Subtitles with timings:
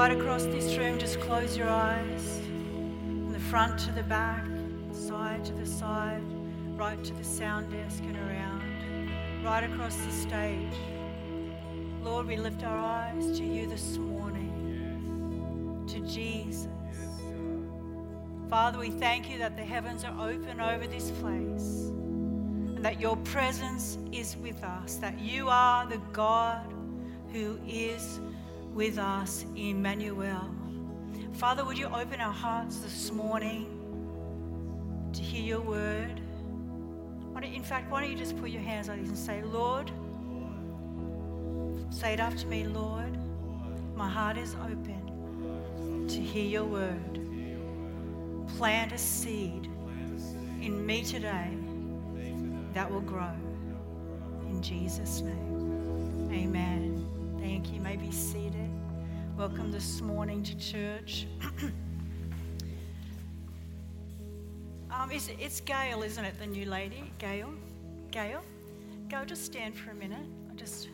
[0.00, 2.40] Right across this room, just close your eyes.
[2.46, 4.46] From the front to the back,
[4.92, 6.22] side to the side,
[6.74, 9.44] right to the sound desk and around.
[9.44, 10.72] Right across the stage.
[12.02, 16.66] Lord, we lift our eyes to you this morning, to Jesus.
[18.48, 21.90] Father, we thank you that the heavens are open over this place
[22.74, 26.72] and that your presence is with us, that you are the God
[27.34, 28.18] who is
[28.74, 30.54] with us, Emmanuel.
[31.32, 33.66] Father, would you open our hearts this morning
[35.12, 36.20] to hear your word?
[37.42, 39.90] In fact, why don't you just put your hands like this and say, Lord,
[41.90, 43.16] say it after me, Lord,
[43.96, 47.20] my heart is open to hear your word.
[48.56, 49.68] Plant a seed
[50.60, 51.56] in me today
[52.74, 53.32] that will grow.
[54.48, 57.06] In Jesus' name, amen.
[57.40, 57.76] Thank you.
[57.76, 58.59] you may be seated.
[59.40, 61.26] Welcome this morning to church.
[64.90, 67.10] um, it's, it's Gail, isn't it, the new lady?
[67.16, 67.48] Gail?
[68.10, 68.42] Gail?
[69.08, 70.26] Gail, just stand for a minute.
[70.56, 70.90] Just,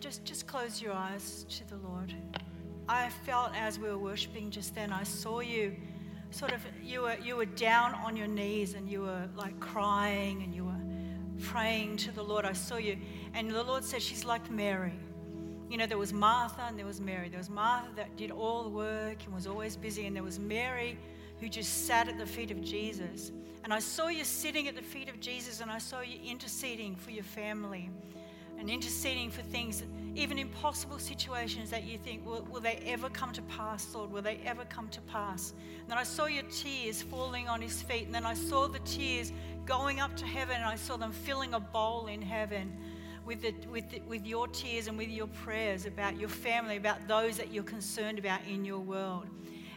[0.00, 2.14] just, just close your eyes to the Lord.
[2.88, 5.76] I felt as we were worshiping just then, I saw you
[6.30, 10.42] sort of, you were, you were down on your knees and you were like crying
[10.42, 12.46] and you were praying to the Lord.
[12.46, 12.96] I saw you.
[13.34, 14.98] And the Lord said, She's like Mary.
[15.68, 17.28] You know, there was Martha and there was Mary.
[17.28, 20.38] There was Martha that did all the work and was always busy, and there was
[20.38, 20.98] Mary
[21.40, 23.32] who just sat at the feet of Jesus.
[23.64, 26.96] And I saw you sitting at the feet of Jesus, and I saw you interceding
[26.96, 27.90] for your family
[28.58, 29.84] and interceding for things,
[30.16, 34.10] even impossible situations that you think, will, will they ever come to pass, Lord?
[34.10, 35.52] Will they ever come to pass?
[35.80, 38.80] And then I saw your tears falling on his feet, and then I saw the
[38.80, 39.32] tears
[39.66, 42.74] going up to heaven, and I saw them filling a bowl in heaven
[43.28, 47.06] with, the, with, the, with your tears and with your prayers about your family, about
[47.06, 49.26] those that you're concerned about in your world.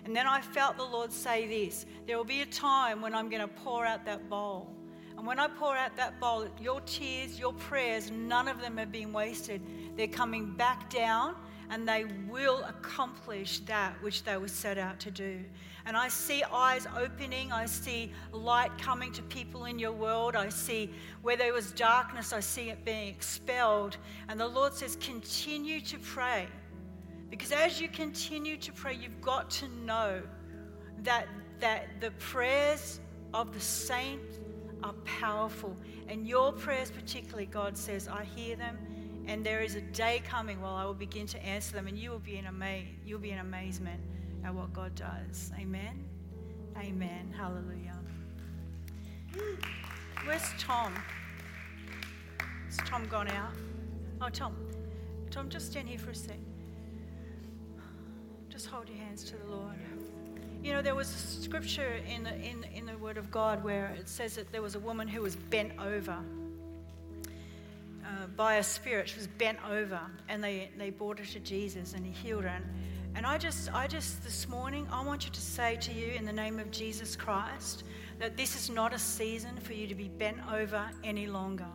[0.05, 3.29] And then I felt the Lord say this there will be a time when I'm
[3.29, 4.73] going to pour out that bowl.
[5.17, 8.91] And when I pour out that bowl, your tears, your prayers, none of them have
[8.91, 9.61] been wasted.
[9.97, 11.35] They're coming back down
[11.69, 15.43] and they will accomplish that which they were set out to do.
[15.85, 17.51] And I see eyes opening.
[17.51, 20.35] I see light coming to people in your world.
[20.35, 23.97] I see where there was darkness, I see it being expelled.
[24.29, 26.47] And the Lord says, continue to pray.
[27.29, 30.21] Because as you continue to pray, you've got to know
[31.03, 31.27] that,
[31.59, 32.99] that the prayers
[33.33, 34.21] of the saint
[34.83, 35.75] are powerful.
[36.07, 38.77] And your prayers, particularly, God says, I hear them.
[39.27, 42.09] And there is a day coming while I will begin to answer them, and you
[42.09, 44.01] will be in, ama- you'll be in amazement
[44.43, 45.51] at what God does.
[45.59, 46.03] Amen.
[46.77, 47.33] Amen.
[47.35, 47.97] Hallelujah.
[50.25, 50.93] Where's Tom?
[52.65, 53.53] Has Tom gone out?
[54.21, 54.55] Oh, Tom.
[55.29, 56.37] Tom, just stand here for a sec.
[58.49, 59.75] Just hold your hands to the Lord.
[60.63, 63.95] You know, there was a scripture in the, in, in the Word of God where
[63.97, 66.17] it says that there was a woman who was bent over
[68.05, 69.09] uh, by a spirit.
[69.09, 72.49] She was bent over, and they, they brought her to Jesus, and he healed her.
[72.49, 72.65] And,
[73.15, 76.25] and I just, I just, this morning, I want you to say to you in
[76.25, 77.83] the name of Jesus Christ
[78.19, 81.67] that this is not a season for you to be bent over any longer.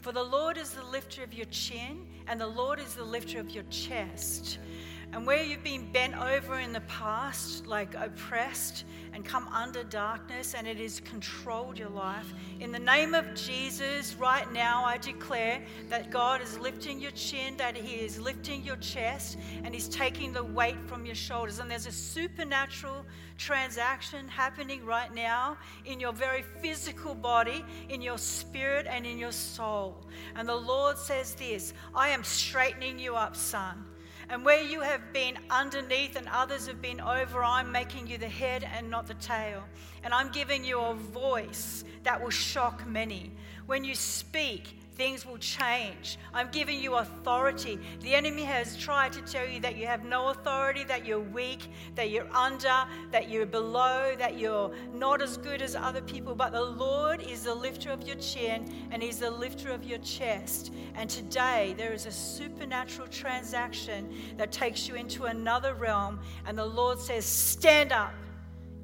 [0.00, 3.38] For the Lord is the lifter of your chin, and the Lord is the lifter
[3.38, 4.58] of your chest.
[5.12, 10.54] And where you've been bent over in the past, like oppressed and come under darkness,
[10.54, 15.60] and it has controlled your life, in the name of Jesus, right now, I declare
[15.90, 20.32] that God is lifting your chin, that He is lifting your chest, and He's taking
[20.32, 21.58] the weight from your shoulders.
[21.58, 23.04] And there's a supernatural
[23.36, 29.32] transaction happening right now in your very physical body, in your spirit, and in your
[29.32, 30.06] soul.
[30.36, 33.84] And the Lord says this I am straightening you up, son.
[34.32, 38.30] And where you have been underneath and others have been over, I'm making you the
[38.30, 39.62] head and not the tail.
[40.02, 43.30] And I'm giving you a voice that will shock many.
[43.66, 46.18] When you speak, things will change.
[46.34, 47.78] I'm giving you authority.
[48.00, 51.70] The enemy has tried to tell you that you have no authority, that you're weak,
[51.94, 56.34] that you're under, that you're below, that you're not as good as other people.
[56.34, 59.98] But the Lord is the lifter of your chin and He's the lifter of your
[59.98, 60.72] chest.
[60.94, 66.20] And today there is a supernatural transaction that takes you into another realm.
[66.46, 68.12] And the Lord says, Stand up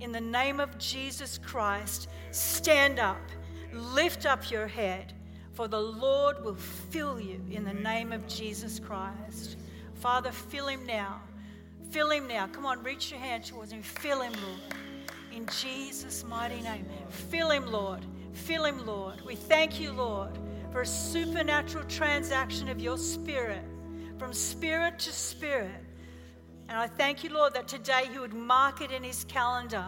[0.00, 2.08] in the name of Jesus Christ.
[2.30, 3.20] Stand up,
[3.72, 5.12] lift up your head
[5.58, 9.56] for the Lord will fill you in the name of Jesus Christ.
[9.94, 11.20] Father, fill him now.
[11.90, 12.46] Fill him now.
[12.46, 13.82] Come on, reach your hand towards him.
[13.82, 14.76] Fill him, Lord.
[15.32, 16.86] In Jesus' mighty name.
[17.08, 18.06] Fill him, Lord.
[18.34, 19.20] Fill him, Lord.
[19.26, 20.30] We thank you, Lord,
[20.70, 23.64] for a supernatural transaction of your spirit,
[24.16, 25.82] from spirit to spirit.
[26.68, 29.86] And I thank you, Lord, that today he would mark it in his calendar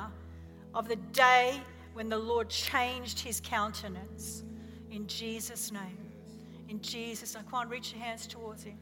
[0.74, 1.60] of the day
[1.92, 4.42] when the Lord changed his countenance.
[4.90, 5.98] In Jesus' name.
[6.68, 7.34] In Jesus'.
[7.34, 8.78] Come on, reach your hands towards him.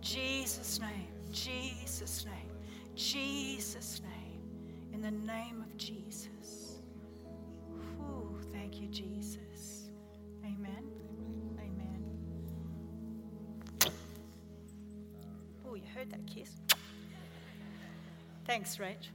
[0.00, 1.08] Jesus' name.
[1.32, 2.50] Jesus' name.
[2.94, 4.40] Jesus' name.
[4.92, 6.80] In the name of Jesus.
[7.98, 9.90] Whew, thank you, Jesus.
[10.44, 10.84] Amen.
[11.58, 12.04] Amen.
[15.66, 16.50] Oh, you heard that kiss.
[18.46, 19.08] Thanks, Rach.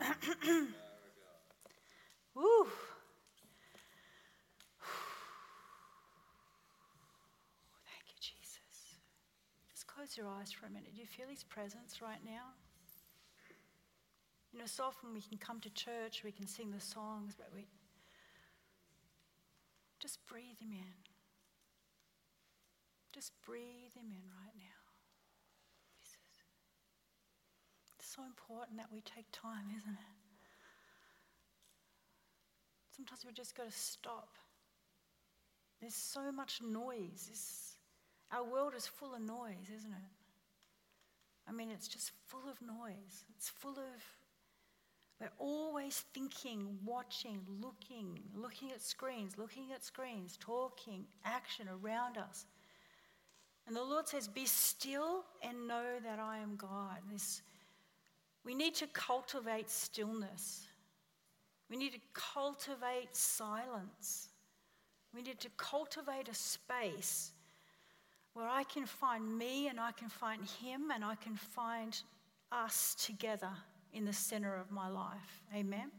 [10.08, 10.94] close your eyes for a minute.
[10.94, 12.54] Do you feel His presence right now?
[14.52, 17.48] You know, so often we can come to church, we can sing the songs, but
[17.54, 17.66] we
[20.00, 20.94] just breathe Him in.
[23.12, 24.80] Just breathe Him in right now.
[27.98, 30.16] It's so important that we take time, isn't it?
[32.96, 34.38] Sometimes we just got to stop.
[35.80, 37.77] There's so much noise.
[38.30, 40.10] Our world is full of noise, isn't it?
[41.48, 43.24] I mean, it's just full of noise.
[43.34, 44.04] It's full of,
[45.18, 52.44] we're always thinking, watching, looking, looking at screens, looking at screens, talking, action around us.
[53.66, 56.98] And the Lord says, Be still and know that I am God.
[57.10, 57.42] This,
[58.44, 60.66] we need to cultivate stillness.
[61.70, 64.28] We need to cultivate silence.
[65.14, 67.32] We need to cultivate a space
[68.38, 72.00] where I can find me and I can find him and I can find
[72.52, 73.50] us together
[73.92, 75.42] in the center of my life.
[75.52, 75.90] Amen.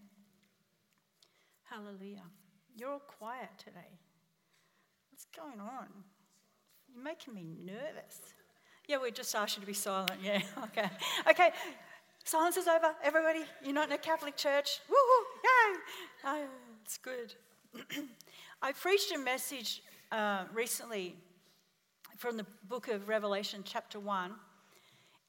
[1.69, 2.23] Hallelujah.
[2.77, 3.91] You're all quiet today.
[5.11, 5.87] What's going on?
[6.87, 8.21] You're making me nervous.
[8.87, 10.13] Yeah, we just asked you to be silent.
[10.23, 10.89] Yeah, okay.
[11.29, 11.51] Okay,
[12.23, 12.95] silence is over.
[13.03, 14.79] Everybody, you're not in a Catholic church.
[14.89, 14.95] Woo
[15.43, 15.79] yay!
[16.23, 16.45] Oh,
[16.85, 17.35] it's good.
[18.61, 19.83] I preached a message
[20.13, 21.17] uh, recently
[22.19, 24.33] from the book of Revelation, chapter 1.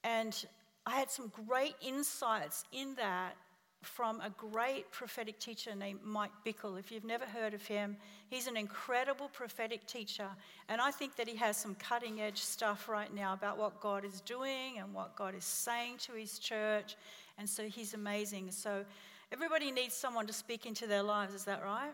[0.03, 0.45] And
[0.85, 3.37] I had some great insights in that
[3.81, 6.77] from a great prophetic teacher named Mike Bickle.
[6.77, 7.95] If you've never heard of him,
[8.29, 10.27] he's an incredible prophetic teacher.
[10.67, 14.03] And I think that he has some cutting edge stuff right now about what God
[14.03, 16.97] is doing and what God is saying to his church.
[17.37, 18.51] And so he's amazing.
[18.51, 18.83] So
[19.31, 21.93] everybody needs someone to speak into their lives, is that right?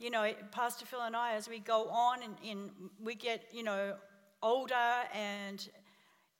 [0.00, 2.70] You know, Pastor Phil and I, as we go on and in,
[3.04, 3.94] we get, you know,
[4.42, 4.74] older
[5.14, 5.68] and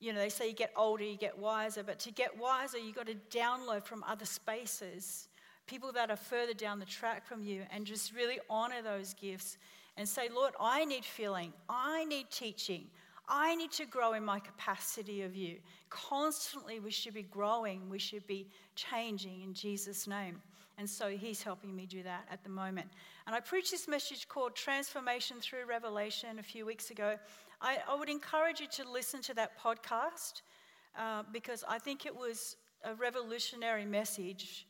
[0.01, 2.97] you know they say you get older you get wiser but to get wiser you've
[2.97, 5.29] got to download from other spaces
[5.67, 9.59] people that are further down the track from you and just really honor those gifts
[9.97, 11.53] and say lord i need filling.
[11.69, 12.87] I need teaching.
[13.29, 15.57] I need to grow in my capacity of you.
[15.89, 17.89] Constantly we should be growing.
[17.89, 20.41] We should be changing in jesus name.
[20.79, 22.89] And so he's helping me do that at the moment.
[23.27, 27.17] And i preached this message called transformation through revelation a few weeks ago
[27.63, 30.43] I, I would encourage you to listen to that podcast
[30.99, 34.67] uh, because I think it was a revolutionary message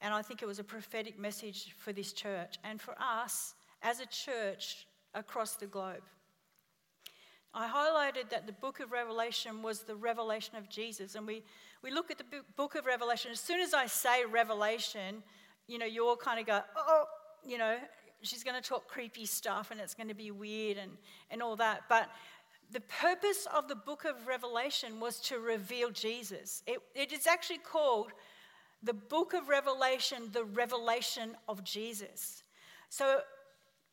[0.00, 3.98] and I think it was a prophetic message for this church and for us as
[3.98, 6.04] a church across the globe.
[7.52, 11.16] I highlighted that the book of Revelation was the revelation of Jesus.
[11.16, 11.42] And we,
[11.82, 12.24] we look at the
[12.56, 13.32] book of Revelation.
[13.32, 15.24] As soon as I say revelation,
[15.66, 17.04] you know, you all kind of go, oh,
[17.44, 17.78] you know,
[18.22, 20.92] she's going to talk creepy stuff and it's going to be weird and,
[21.30, 21.82] and all that.
[21.88, 22.08] But
[22.70, 26.62] the purpose of the book of Revelation was to reveal Jesus.
[26.66, 28.12] It, it is actually called
[28.82, 32.42] the book of Revelation, the revelation of Jesus.
[32.90, 33.20] So,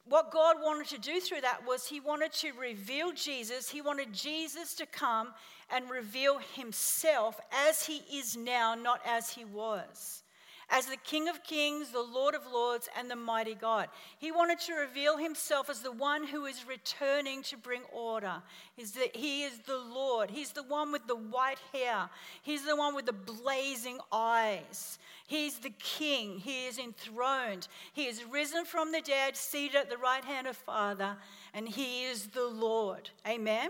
[0.08, 3.70] what God wanted to do through that was He wanted to reveal Jesus.
[3.70, 5.30] He wanted Jesus to come
[5.72, 10.22] and reveal Himself as He is now, not as He was.
[10.70, 13.88] As the King of Kings, the Lord of Lords, and the mighty God.
[14.18, 18.42] He wanted to reveal himself as the one who is returning to bring order.
[18.76, 20.32] He is the Lord.
[20.32, 22.10] He's the one with the white hair.
[22.42, 25.00] He's the one with the blazing eyes.
[25.28, 26.40] He's the King.
[26.40, 27.68] He is enthroned.
[27.94, 31.18] He is risen from the dead, seated at the right hand of Father,
[31.54, 33.10] and he is the Lord.
[33.28, 33.70] Amen.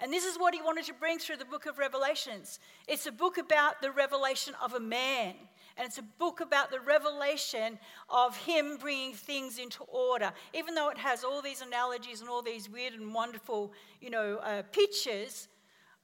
[0.00, 2.60] And this is what he wanted to bring through the book of Revelations.
[2.86, 5.34] It's a book about the revelation of a man.
[5.78, 7.78] And it's a book about the revelation
[8.10, 10.32] of him bringing things into order.
[10.52, 14.38] Even though it has all these analogies and all these weird and wonderful, you know,
[14.38, 15.46] uh, pictures,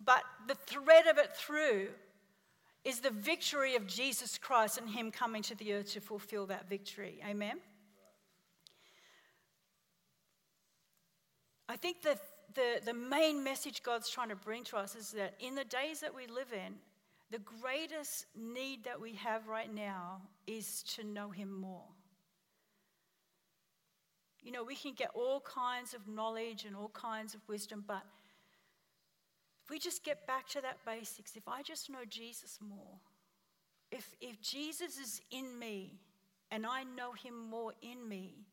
[0.04, 1.88] but the thread of it through
[2.84, 6.68] is the victory of Jesus Christ and him coming to the earth to fulfill that
[6.68, 7.20] victory.
[7.26, 7.58] Amen?
[11.68, 12.16] I think the,
[12.54, 16.00] the, the main message God's trying to bring to us is that in the days
[16.00, 16.74] that we live in,
[17.30, 21.88] the greatest need that we have right now is to know Him more.
[24.42, 28.02] You know, we can get all kinds of knowledge and all kinds of wisdom, but
[29.64, 33.00] if we just get back to that basics, if I just know Jesus more,
[33.90, 35.98] if, if Jesus is in me
[36.50, 38.44] and I know Him more in me,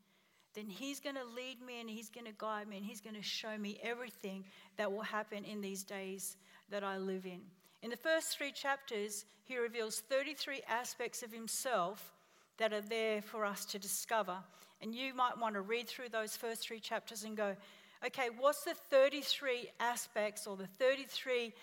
[0.56, 3.16] then He's going to lead me and He's going to guide me and He's going
[3.18, 4.46] to show me everything
[4.78, 6.38] that will happen in these days
[6.70, 7.42] that I live in.
[7.82, 12.14] In the first three chapters, He reveals 33 aspects of Himself
[12.58, 14.38] that are there for us to discover.
[14.82, 17.56] And you might want to read through those first three chapters and go,
[18.06, 21.54] okay, what's the 33 aspects or the 33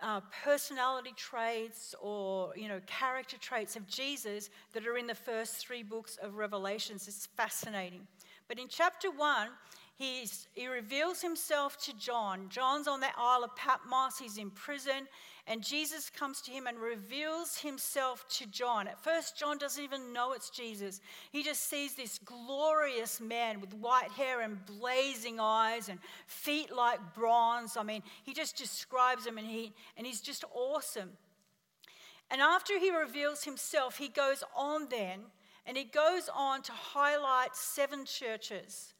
[0.00, 5.56] uh, personality traits or you know character traits of Jesus that are in the first
[5.56, 7.08] three books of Revelations.
[7.08, 8.06] It's fascinating.
[8.48, 9.48] But in chapter one,
[9.96, 10.28] he
[10.68, 12.48] reveals himself to John.
[12.50, 14.18] John's on the Isle of Patmos.
[14.18, 15.08] He's in prison.
[15.48, 18.88] And Jesus comes to him and reveals himself to John.
[18.88, 21.00] At first, John doesn't even know it's Jesus.
[21.30, 26.98] He just sees this glorious man with white hair and blazing eyes and feet like
[27.14, 27.76] bronze.
[27.76, 31.10] I mean, he just describes him and, he, and he's just awesome.
[32.28, 35.20] And after he reveals himself, he goes on then
[35.64, 38.94] and he goes on to highlight seven churches.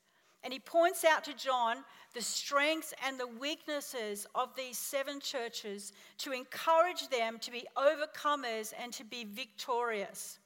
[0.46, 1.78] And he points out to John
[2.14, 8.72] the strengths and the weaknesses of these seven churches to encourage them to be overcomers
[8.80, 10.38] and to be victorious.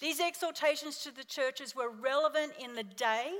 [0.00, 3.34] These exhortations to the churches were relevant in the day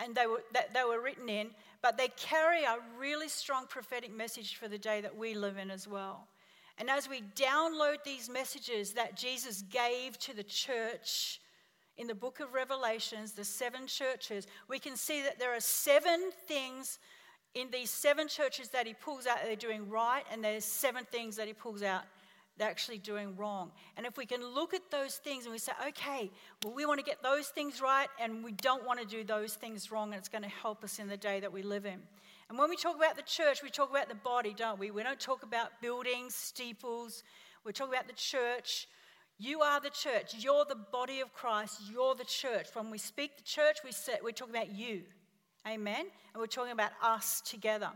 [0.00, 1.50] and they were, that they were written in,
[1.82, 5.70] but they carry a really strong prophetic message for the day that we live in
[5.70, 6.26] as well.
[6.78, 11.40] And as we download these messages that Jesus gave to the church,
[11.96, 16.30] in the book of Revelations, the seven churches, we can see that there are seven
[16.46, 16.98] things
[17.54, 21.04] in these seven churches that he pulls out that they're doing right, and there's seven
[21.10, 22.02] things that he pulls out
[22.58, 23.70] they're actually doing wrong.
[23.96, 26.30] And if we can look at those things and we say, okay,
[26.64, 29.54] well, we want to get those things right, and we don't want to do those
[29.54, 32.00] things wrong, and it's going to help us in the day that we live in.
[32.48, 34.90] And when we talk about the church, we talk about the body, don't we?
[34.90, 37.24] We don't talk about buildings, steeples.
[37.64, 38.88] We talk about the church.
[39.38, 40.34] You are the church.
[40.38, 41.80] You're the body of Christ.
[41.90, 42.68] You're the church.
[42.72, 43.90] When we speak the church, we
[44.22, 45.02] we're talking about you.
[45.66, 46.06] Amen?
[46.32, 47.90] And we're talking about us together.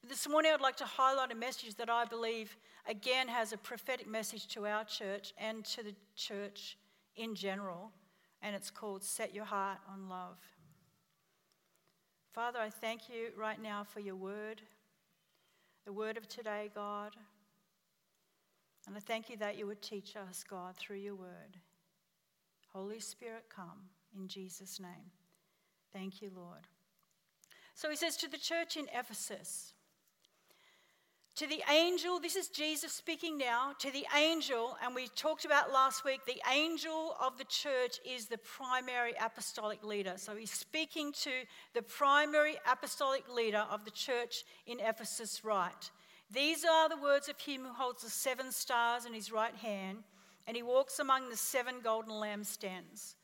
[0.00, 2.54] But this morning, I'd like to highlight a message that I believe,
[2.86, 6.76] again, has a prophetic message to our church and to the church
[7.16, 7.90] in general.
[8.42, 10.36] And it's called Set Your Heart on Love.
[12.34, 14.60] Father, I thank you right now for your word,
[15.86, 17.12] the word of today, God.
[18.86, 21.58] And I thank you that you would teach us, God, through your word.
[22.72, 25.10] Holy Spirit, come in Jesus' name.
[25.92, 26.66] Thank you, Lord.
[27.74, 29.72] So he says to the church in Ephesus,
[31.36, 35.72] to the angel, this is Jesus speaking now, to the angel, and we talked about
[35.72, 40.12] last week, the angel of the church is the primary apostolic leader.
[40.16, 41.30] So he's speaking to
[41.74, 45.90] the primary apostolic leader of the church in Ephesus, right?
[46.34, 49.98] These are the words of him who holds the seven stars in his right hand,
[50.48, 53.14] and he walks among the seven golden lampstands.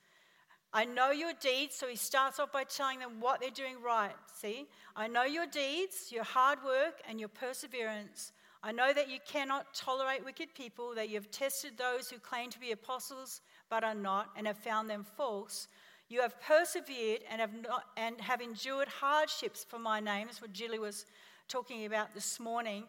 [0.72, 4.14] I know your deeds, so he starts off by telling them what they're doing right.
[4.32, 8.32] See, I know your deeds, your hard work, and your perseverance.
[8.62, 12.50] I know that you cannot tolerate wicked people, that you have tested those who claim
[12.50, 15.66] to be apostles but are not, and have found them false.
[16.08, 20.26] You have persevered and have, not, and have endured hardships for my name.
[20.26, 21.06] That's what Julie was
[21.48, 22.84] talking about this morning.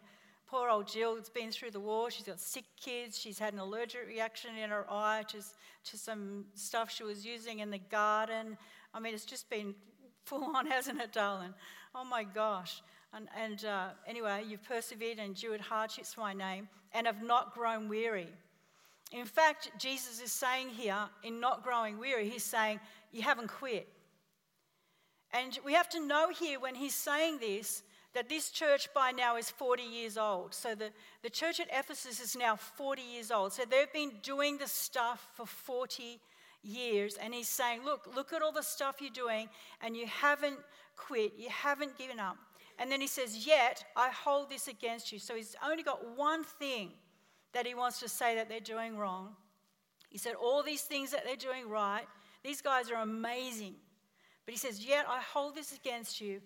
[0.52, 2.10] Poor old Jill has been through the war.
[2.10, 3.18] She's got sick kids.
[3.18, 7.60] She's had an allergic reaction in her eye to, to some stuff she was using
[7.60, 8.58] in the garden.
[8.92, 9.74] I mean, it's just been
[10.26, 11.54] full on, hasn't it, darling?
[11.94, 12.82] Oh my gosh.
[13.14, 17.88] And, and uh, anyway, you've persevered and endured hardships my name and have not grown
[17.88, 18.28] weary.
[19.10, 22.78] In fact, Jesus is saying here, in not growing weary, he's saying,
[23.10, 23.88] You haven't quit.
[25.32, 27.82] And we have to know here when he's saying this
[28.14, 30.54] that this church by now is 40 years old.
[30.54, 30.90] So the,
[31.22, 33.52] the church at Ephesus is now 40 years old.
[33.52, 36.20] So they've been doing the stuff for 40
[36.62, 37.16] years.
[37.16, 39.48] And he's saying, Look, look at all the stuff you're doing,
[39.80, 40.58] and you haven't
[40.96, 42.36] quit, you haven't given up.
[42.78, 45.18] And then he says, Yet I hold this against you.
[45.18, 46.90] So he's only got one thing
[47.52, 49.30] that he wants to say that they're doing wrong.
[50.10, 52.04] He said, All these things that they're doing right,
[52.44, 53.74] these guys are amazing.
[54.44, 56.40] But he says, Yet I hold this against you.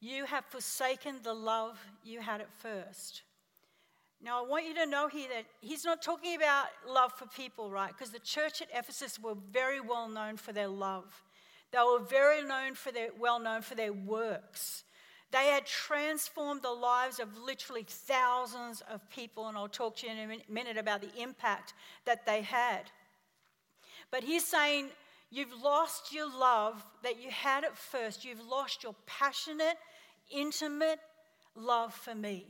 [0.00, 3.22] You have forsaken the love you had at first.
[4.22, 7.70] Now, I want you to know here that he's not talking about love for people,
[7.70, 7.92] right?
[7.92, 11.22] Because the church at Ephesus were very well known for their love.
[11.70, 14.84] They were very known for their, well known for their works.
[15.32, 20.12] They had transformed the lives of literally thousands of people, and I'll talk to you
[20.12, 21.74] in a minute about the impact
[22.04, 22.90] that they had.
[24.10, 24.90] But he's saying,
[25.36, 28.24] You've lost your love that you had at first.
[28.24, 29.76] You've lost your passionate,
[30.30, 30.98] intimate
[31.54, 32.46] love for me.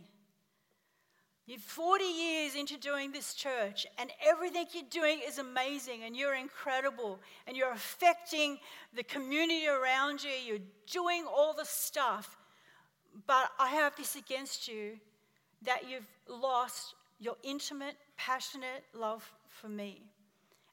[1.47, 6.37] You're 40 years into doing this church, and everything you're doing is amazing, and you're
[6.37, 8.61] incredible, and you're affecting
[8.95, 10.31] the community around you.
[10.31, 12.38] You're doing all the stuff.
[13.26, 15.00] But I have this against you
[15.62, 20.05] that you've lost your intimate, passionate love for me.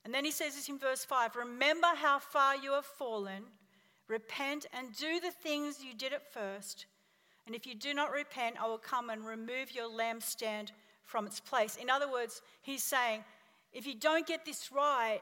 [0.06, 3.44] And then he says this in verse 5 Remember how far you have fallen,
[4.08, 6.86] repent and do the things you did at first.
[7.46, 10.70] And if you do not repent, I will come and remove your lampstand
[11.04, 11.76] from its place.
[11.76, 13.24] In other words, he's saying,
[13.74, 15.20] if you don't get this right,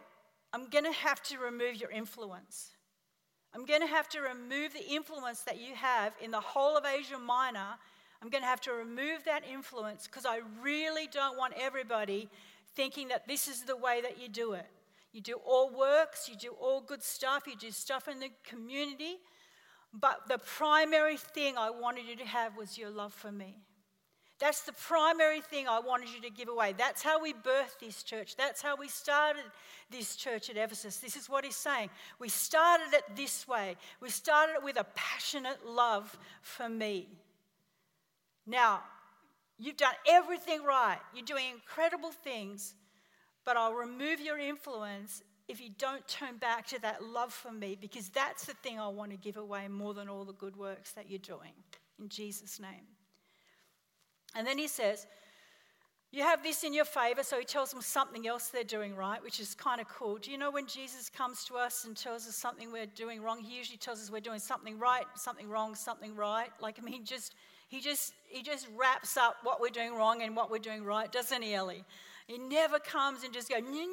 [0.53, 2.71] I'm going to have to remove your influence.
[3.53, 6.85] I'm going to have to remove the influence that you have in the whole of
[6.85, 7.77] Asia Minor.
[8.21, 12.29] I'm going to have to remove that influence because I really don't want everybody
[12.75, 14.67] thinking that this is the way that you do it.
[15.11, 19.17] You do all works, you do all good stuff, you do stuff in the community.
[19.93, 23.57] But the primary thing I wanted you to have was your love for me.
[24.39, 26.73] That's the primary thing I wanted you to give away.
[26.75, 28.35] That's how we birthed this church.
[28.35, 29.43] That's how we started
[29.91, 30.97] this church at Ephesus.
[30.97, 31.91] This is what he's saying.
[32.17, 33.75] We started it this way.
[33.99, 37.07] We started it with a passionate love for me.
[38.47, 38.81] Now,
[39.61, 40.97] you've done everything right.
[41.13, 42.74] You're doing incredible things,
[43.45, 47.77] but I'll remove your influence if you don't turn back to that love for me
[47.79, 50.93] because that's the thing I want to give away more than all the good works
[50.93, 51.51] that you're doing.
[52.00, 52.87] In Jesus' name.
[54.35, 55.05] And then he says,
[56.11, 57.21] You have this in your favor.
[57.21, 60.17] So he tells them something else they're doing right, which is kind of cool.
[60.17, 63.41] Do you know when Jesus comes to us and tells us something we're doing wrong,
[63.41, 66.50] he usually tells us we're doing something right, something wrong, something right.
[66.61, 67.35] Like, I mean, just,
[67.72, 71.10] he just, he just wraps up what we're doing wrong and what we're doing right,
[71.10, 71.86] doesn't he, Ellie?
[72.27, 73.86] He never comes and just goes, no,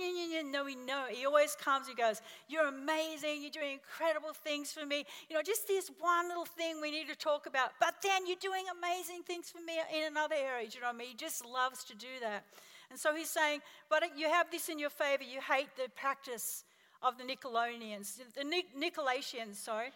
[0.43, 1.05] no, no.
[1.09, 3.41] He always comes and goes, You're amazing.
[3.41, 5.05] You're doing incredible things for me.
[5.31, 7.71] You know, just this one little thing we need to talk about.
[7.79, 10.69] But then you're doing amazing things for me in another area.
[10.73, 11.09] You know what I mean?
[11.09, 12.45] He just loves to do that.
[12.91, 15.23] And so he's saying, But you have this in your favor.
[15.23, 16.65] You hate the practice
[17.01, 18.45] of the Nicolaitans, the
[18.77, 19.91] Nicolaitans, sorry.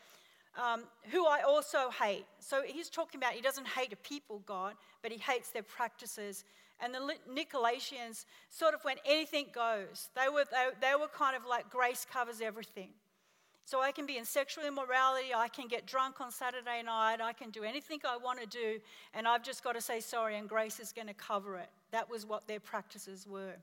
[0.60, 2.26] Um, who I also hate.
[2.38, 6.44] So he's talking about he doesn't hate a people God, but he hates their practices
[6.82, 6.98] and the
[7.32, 10.08] Nicolaitans sort of went anything goes.
[10.16, 12.88] They were, they, they were kind of like grace covers everything.
[13.64, 17.32] So I can be in sexual immorality, I can get drunk on Saturday night, I
[17.32, 18.80] can do anything I want to do,
[19.14, 21.68] and I've just got to say sorry, and grace is going to cover it.
[21.92, 23.54] That was what their practices were.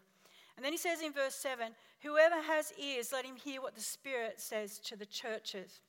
[0.55, 3.81] And then he says in verse 7 Whoever has ears, let him hear what the
[3.81, 5.81] Spirit says to the churches.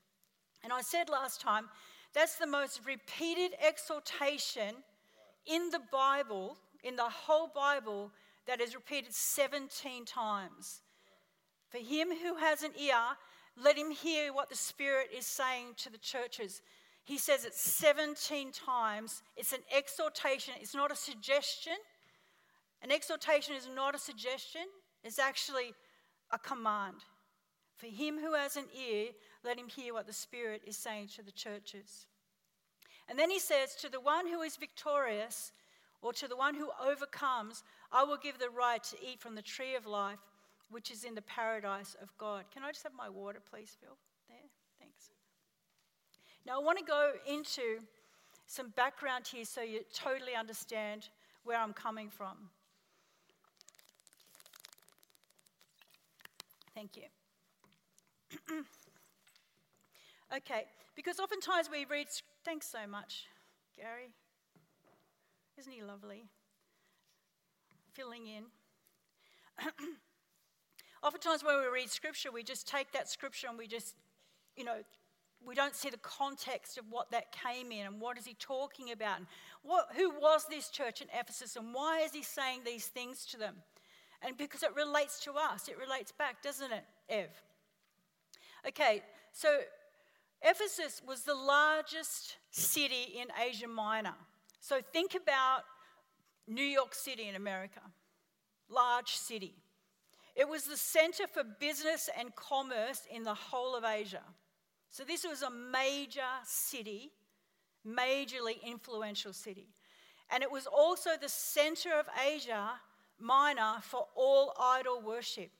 [0.63, 1.69] And I said last time,
[2.15, 4.75] that's the most repeated exhortation
[5.47, 8.11] in the Bible in the whole Bible
[8.47, 10.81] that is repeated 17 times.
[11.69, 12.95] For him who has an ear,
[13.57, 16.63] let him hear what the Spirit is saying to the churches.
[17.05, 19.23] He says it 17 times.
[19.37, 21.75] It's an exhortation, it's not a suggestion.
[22.83, 24.63] An exhortation is not a suggestion,
[25.05, 25.75] it's actually
[26.33, 26.97] a command.
[27.77, 29.09] For him who has an ear,
[29.45, 32.07] let him hear what the Spirit is saying to the churches.
[33.09, 35.53] And then he says, To the one who is victorious,
[36.03, 39.43] or to the one who overcomes, I will give the right to eat from the
[39.43, 40.19] tree of life,
[40.71, 42.45] which is in the paradise of God.
[42.53, 43.97] Can I just have my water, please, Phil?
[44.29, 44.39] There,
[44.79, 45.11] thanks.
[46.47, 47.81] Now, I want to go into
[48.47, 51.09] some background here so you totally understand
[51.45, 52.37] where I'm coming from.
[56.75, 58.63] Thank you.
[60.37, 60.65] okay,
[60.97, 62.09] because oftentimes we read,
[62.45, 63.27] thanks so much,
[63.77, 64.11] Gary.
[65.59, 66.25] Isn't he lovely?
[67.93, 68.45] Filling in.
[71.03, 73.95] oftentimes when we read scripture, we just take that scripture and we just,
[74.57, 74.79] you know,
[75.45, 78.93] we don't see the context of what that came in and what is he talking
[78.93, 79.27] about and
[79.63, 83.39] what, who was this church in ephesus and why is he saying these things to
[83.39, 83.57] them
[84.23, 87.29] and because it relates to us it relates back doesn't it ev
[88.67, 89.61] okay so
[90.43, 94.15] ephesus was the largest city in asia minor
[94.61, 95.63] so think about
[96.47, 97.81] new york city in america
[98.69, 99.55] large city
[100.37, 104.23] it was the center for business and commerce in the whole of asia
[104.91, 107.13] so this was a major city,
[107.87, 109.69] majorly influential city.
[110.31, 112.73] And it was also the center of Asia
[113.19, 115.51] Minor for all idol worship.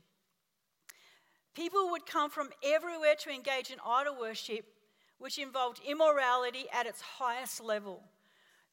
[1.55, 4.65] People would come from everywhere to engage in idol worship,
[5.19, 8.03] which involved immorality at its highest level.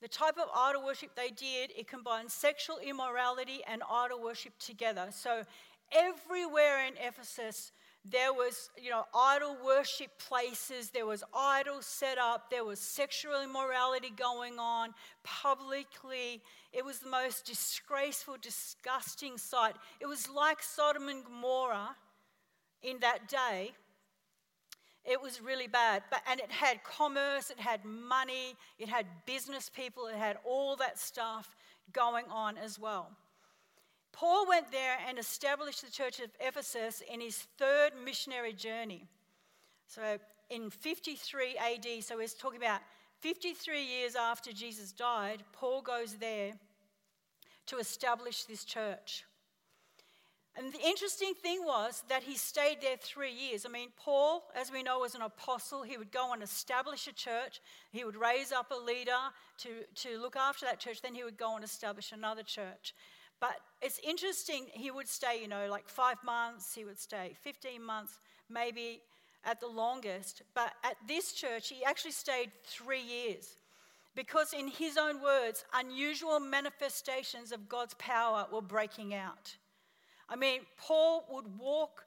[0.02, 5.08] The type of idol worship they did, it combined sexual immorality and idol worship together.
[5.12, 5.44] So
[5.92, 7.72] everywhere in Ephesus,
[8.06, 13.42] there was, you know, idol worship places, there was idols set up, there was sexual
[13.44, 16.42] immorality going on publicly.
[16.72, 19.76] It was the most disgraceful, disgusting sight.
[20.00, 21.96] It was like Sodom and Gomorrah
[22.84, 23.72] in that day.
[25.06, 26.04] It was really bad.
[26.10, 30.76] But, and it had commerce, it had money, it had business people, it had all
[30.78, 31.56] that stuff
[31.94, 33.12] going on as well.
[34.12, 39.06] Paul went there and established the church of Ephesus in his third missionary journey.
[39.86, 40.18] So
[40.50, 42.82] in 53 AD, so we're talking about
[43.20, 46.54] 53 years after Jesus died, Paul goes there
[47.68, 49.24] to establish this church.
[50.58, 53.63] And the interesting thing was that he stayed there three years.
[53.63, 55.84] I mean, Paul, as we know, was an apostle.
[55.84, 57.62] He would go and establish a church.
[57.91, 59.12] He would raise up a leader
[59.60, 59.70] to,
[60.04, 61.04] to look after that church.
[61.04, 62.96] Then he would go and establish another church.
[63.39, 67.84] But it's interesting, he would stay, you know, like five months, he would stay 15
[67.84, 69.02] months, maybe
[69.46, 70.41] at the longest.
[70.56, 73.58] But at this church, he actually stayed three years
[74.15, 79.56] because, in his own words, unusual manifestations of God's power were breaking out.
[80.30, 82.06] I mean, Paul would walk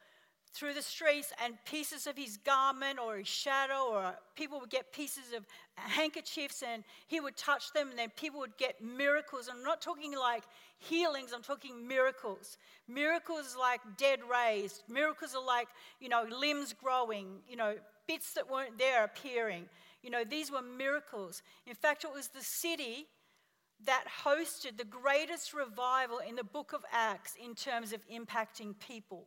[0.53, 4.93] through the streets and pieces of his garment or his shadow or people would get
[4.93, 9.49] pieces of handkerchiefs and he would touch them and then people would get miracles.
[9.51, 10.43] I'm not talking like
[10.79, 12.59] healings i'm talking miracles.
[12.89, 14.83] Miracles like dead raised.
[14.89, 15.69] Miracles are like
[16.01, 17.77] you know limbs growing you know
[18.09, 19.67] bits that weren't there appearing.
[20.03, 21.43] You know these were miracles.
[21.67, 23.07] In fact it was the city
[23.87, 29.27] that hosted the greatest revival in the book of acts in terms of impacting people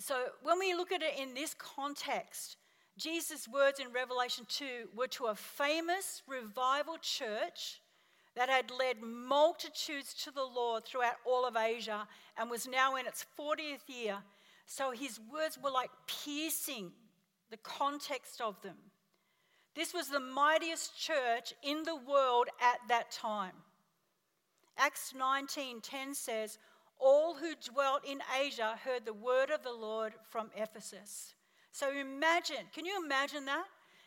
[0.00, 2.56] so when we look at it in this context,
[2.96, 7.82] Jesus' words in Revelation 2 were to a famous revival church
[8.34, 12.08] that had led multitudes to the Lord throughout all of Asia
[12.38, 14.16] and was now in its 40th year.
[14.64, 16.92] So his words were like piercing
[17.50, 18.76] the context of them.
[19.74, 23.54] This was the mightiest church in the world at that time.
[24.76, 26.58] Acts 19:10 says,
[27.00, 31.34] all who dwelt in Asia heard the word of the Lord from Ephesus.
[31.72, 33.64] So imagine, can you imagine that?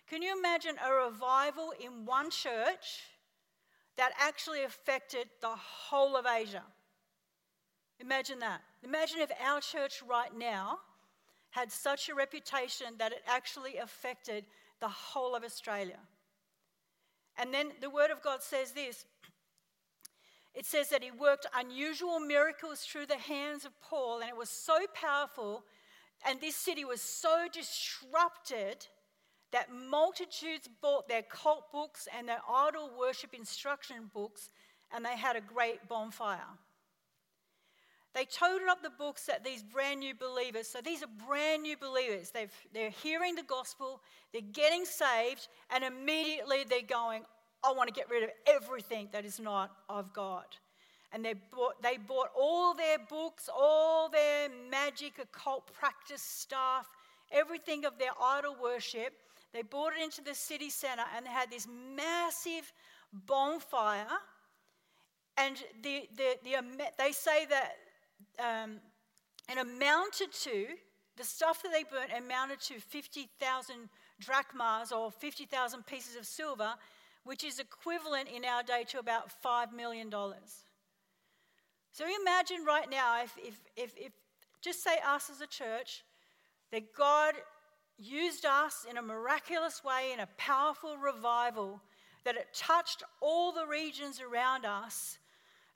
[0.08, 3.02] Can you imagine a revival in one church
[3.98, 6.64] that actually affected the whole of Asia?
[8.00, 8.62] Imagine that.
[8.84, 10.80] Imagine if our church right now
[11.52, 14.46] had such a reputation that it actually affected
[14.84, 16.00] the whole of Australia.
[17.38, 19.06] And then the Word of God says this
[20.54, 24.50] it says that he worked unusual miracles through the hands of Paul, and it was
[24.50, 25.64] so powerful,
[26.28, 28.86] and this city was so disrupted
[29.54, 34.50] that multitudes bought their cult books and their idol worship instruction books,
[34.94, 36.52] and they had a great bonfire.
[38.14, 41.76] They toted up the books that these brand new believers, so these are brand new
[41.76, 47.24] believers, they they're hearing the gospel, they're getting saved, and immediately they're going,
[47.64, 50.46] I want to get rid of everything that is not of God.
[51.14, 56.88] And they bought, they bought all their books, all their magic, occult practice stuff,
[57.32, 59.14] everything of their idol worship.
[59.54, 62.74] They brought it into the city center and they had this massive
[63.28, 64.08] bonfire.
[65.38, 67.76] And the, the, the, they say that
[68.40, 68.80] um,
[69.50, 70.68] it amounted to,
[71.16, 73.76] the stuff that they burnt amounted to 50,000
[74.20, 76.74] drachmas or 50,000 pieces of silver
[77.24, 80.12] which is equivalent in our day to about $5 million.
[81.92, 84.12] So imagine right now if, if, if, if,
[84.62, 86.04] just say us as a church,
[86.72, 87.36] that God
[87.98, 91.82] used us in a miraculous way, in a powerful revival,
[92.26, 95.18] that it touched all the regions around us,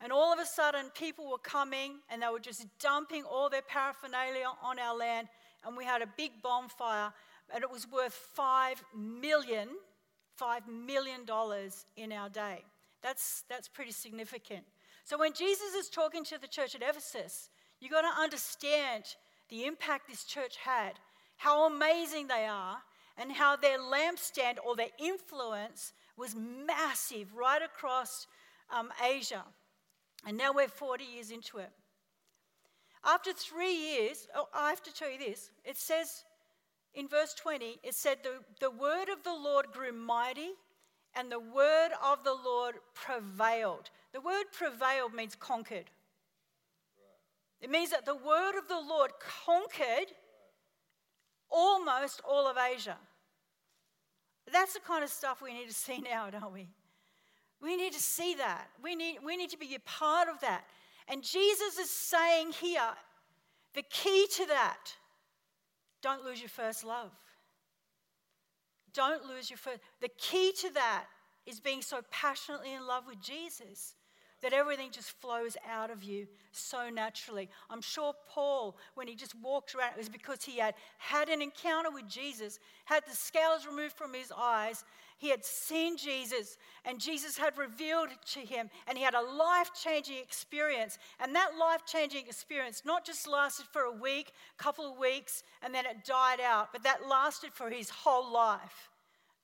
[0.02, 3.64] And all of a sudden, people were coming and they were just dumping all their
[3.64, 5.28] paraphernalia on our land.
[5.66, 7.12] And we had a big bonfire,
[7.54, 9.70] and it was worth five million,
[10.36, 12.64] five million dollars in our day.
[13.02, 14.64] That's, that's pretty significant.
[15.04, 19.04] So when Jesus is talking to the church at Ephesus, you've got to understand
[19.50, 20.94] the impact this church had,
[21.38, 22.78] how amazing they are,
[23.18, 28.28] and how their lampstand or their influence was massive right across
[28.70, 29.44] um, Asia.
[30.28, 31.70] And now we're 40 years into it.
[33.06, 36.26] After three years, oh, I have to tell you this it says
[36.94, 40.50] in verse 20, it said, the, the word of the Lord grew mighty
[41.16, 43.90] and the word of the Lord prevailed.
[44.14, 45.90] The word prevailed means conquered.
[47.62, 49.12] It means that the word of the Lord
[49.46, 50.12] conquered
[51.50, 52.98] almost all of Asia.
[54.52, 56.68] That's the kind of stuff we need to see now, don't we?
[57.62, 58.68] We need to see that.
[58.84, 60.66] We need, we need to be a part of that.
[61.08, 62.94] And Jesus is saying here
[63.74, 64.94] the key to that
[66.02, 67.12] don't lose your first love.
[68.94, 69.80] Don't lose your first.
[70.02, 71.06] The key to that
[71.46, 73.96] is being so passionately in love with Jesus
[74.42, 77.50] that everything just flows out of you so naturally.
[77.70, 81.42] I'm sure Paul, when he just walked around, it was because he had had an
[81.42, 84.84] encounter with Jesus, had the scales removed from his eyes,
[85.18, 89.72] he had seen Jesus, and Jesus had revealed to him, and he had a life
[89.74, 91.00] changing experience.
[91.20, 95.74] And that life changing experience not just lasted for a week, couple of weeks, and
[95.74, 98.90] then it died out, but that lasted for his whole life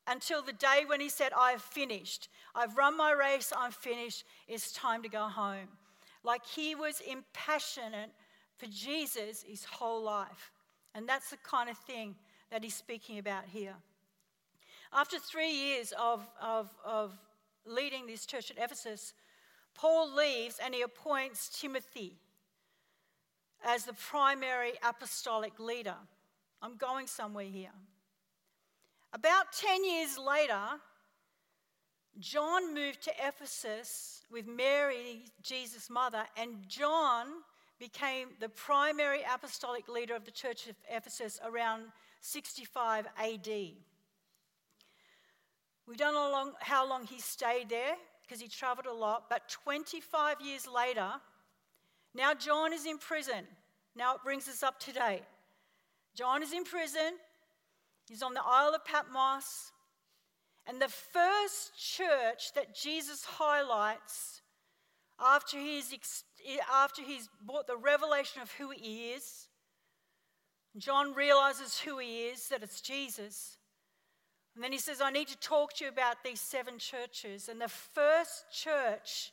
[0.07, 2.29] until the day when he said, I have finished.
[2.55, 4.25] I've run my race, I'm finished.
[4.47, 5.67] It's time to go home.
[6.23, 8.11] Like he was impassionate
[8.57, 10.51] for Jesus his whole life.
[10.95, 12.15] And that's the kind of thing
[12.51, 13.75] that he's speaking about here.
[14.91, 17.17] After three years of, of, of
[17.65, 19.13] leading this church at Ephesus,
[19.73, 22.17] Paul leaves and he appoints Timothy
[23.65, 25.95] as the primary apostolic leader.
[26.61, 27.71] I'm going somewhere here.
[29.13, 30.59] About 10 years later,
[32.19, 37.27] John moved to Ephesus with Mary, Jesus' mother, and John
[37.79, 41.83] became the primary apostolic leader of the church of Ephesus around
[42.21, 43.47] 65 AD.
[45.85, 49.47] We don't know long, how long he stayed there because he traveled a lot, but
[49.49, 51.11] 25 years later,
[52.15, 53.45] now John is in prison.
[53.95, 55.23] Now it brings us up to date.
[56.15, 57.13] John is in prison,
[58.13, 59.71] he's on the Isle of Patmos,
[60.67, 64.43] and the first church that Jesus highlights
[65.19, 65.91] after he's,
[66.71, 69.47] after he's brought the revelation of who he is,
[70.77, 73.57] John realizes who he is, that it's Jesus.
[74.53, 77.49] And then he says, I need to talk to you about these seven churches.
[77.49, 79.31] And the first church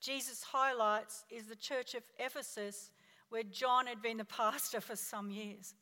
[0.00, 2.90] Jesus highlights is the church of Ephesus,
[3.28, 5.74] where John had been the pastor for some years.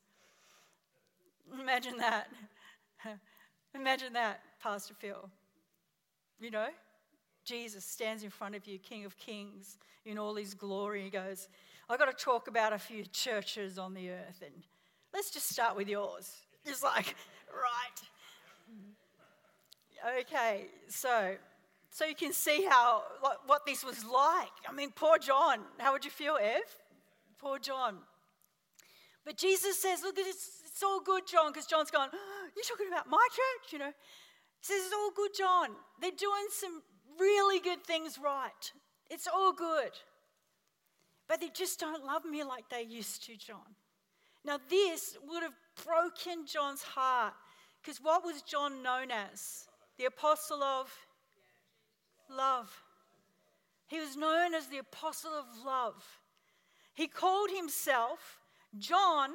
[1.72, 2.28] Imagine that.
[3.74, 5.30] Imagine that, Pastor Phil.
[6.38, 6.68] You know,
[7.46, 11.02] Jesus stands in front of you, King of Kings, in all his glory.
[11.02, 11.48] He goes,
[11.88, 14.52] I've got to talk about a few churches on the earth, and
[15.14, 16.36] let's just start with yours.
[16.66, 17.14] Just like,
[17.54, 18.02] right.
[20.20, 21.36] Okay, so
[21.88, 23.02] so you can see how
[23.46, 24.52] what this was like.
[24.68, 25.60] I mean, poor John.
[25.78, 26.60] How would you feel, Ev?
[27.38, 27.96] Poor John.
[29.24, 32.10] But Jesus says, "Look, it's, it's all good, John," because John's gone.
[32.12, 33.92] Oh, You're talking about my church, you know.
[34.60, 35.76] He says, "It's all good, John.
[36.00, 36.82] They're doing some
[37.18, 38.72] really good things right.
[39.08, 39.92] It's all good."
[41.28, 43.76] But they just don't love me like they used to, John.
[44.44, 45.54] Now, this would have
[45.84, 47.34] broken John's heart
[47.80, 49.68] because what was John known as?
[49.98, 50.90] the apostle of
[52.28, 52.82] love.
[53.86, 56.02] He was known as the apostle of love.
[56.94, 58.40] He called himself
[58.78, 59.30] John,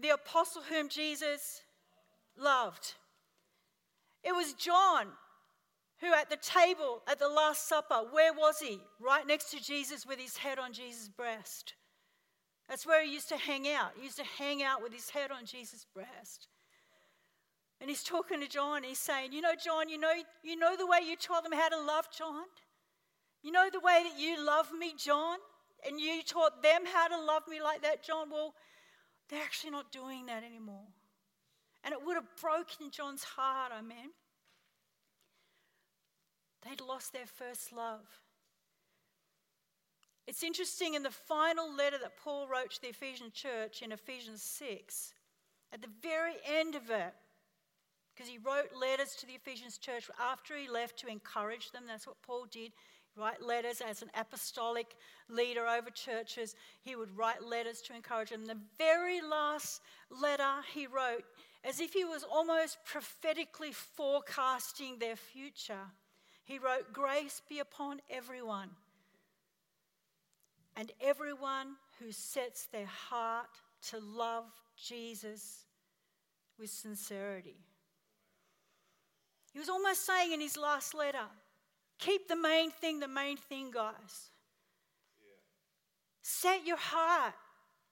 [0.00, 1.62] the apostle whom Jesus
[2.36, 2.94] loved.
[4.22, 5.08] It was John
[6.00, 8.80] who, at the table at the Last Supper, where was he?
[9.00, 11.74] Right next to Jesus with his head on Jesus' breast.
[12.68, 13.92] That's where he used to hang out.
[13.96, 16.48] He used to hang out with his head on Jesus' breast.
[17.80, 18.82] And he's talking to John.
[18.82, 20.12] He's saying, You know, John, you know,
[20.44, 22.44] you know the way you taught them how to love John?
[23.42, 25.38] You know the way that you love me, John?
[25.86, 28.30] And you taught them how to love me like that, John?
[28.30, 28.52] Well,
[29.28, 30.86] they're actually not doing that anymore.
[31.84, 34.10] And it would have broken John's heart, I mean.
[36.62, 38.06] They'd lost their first love.
[40.26, 44.42] It's interesting in the final letter that Paul wrote to the Ephesian church in Ephesians
[44.42, 45.14] 6,
[45.72, 47.14] at the very end of it,
[48.14, 51.84] because he wrote letters to the Ephesians church after he left to encourage them.
[51.86, 52.72] That's what Paul did.
[53.18, 54.94] Write letters as an apostolic
[55.28, 56.54] leader over churches.
[56.82, 58.46] He would write letters to encourage them.
[58.46, 61.24] The very last letter he wrote,
[61.64, 65.90] as if he was almost prophetically forecasting their future,
[66.44, 68.70] he wrote, Grace be upon everyone
[70.76, 73.50] and everyone who sets their heart
[73.90, 74.44] to love
[74.76, 75.64] Jesus
[76.58, 77.56] with sincerity.
[79.52, 81.26] He was almost saying in his last letter,
[81.98, 84.30] keep the main thing the main thing, guys.
[86.22, 87.34] Set your heart.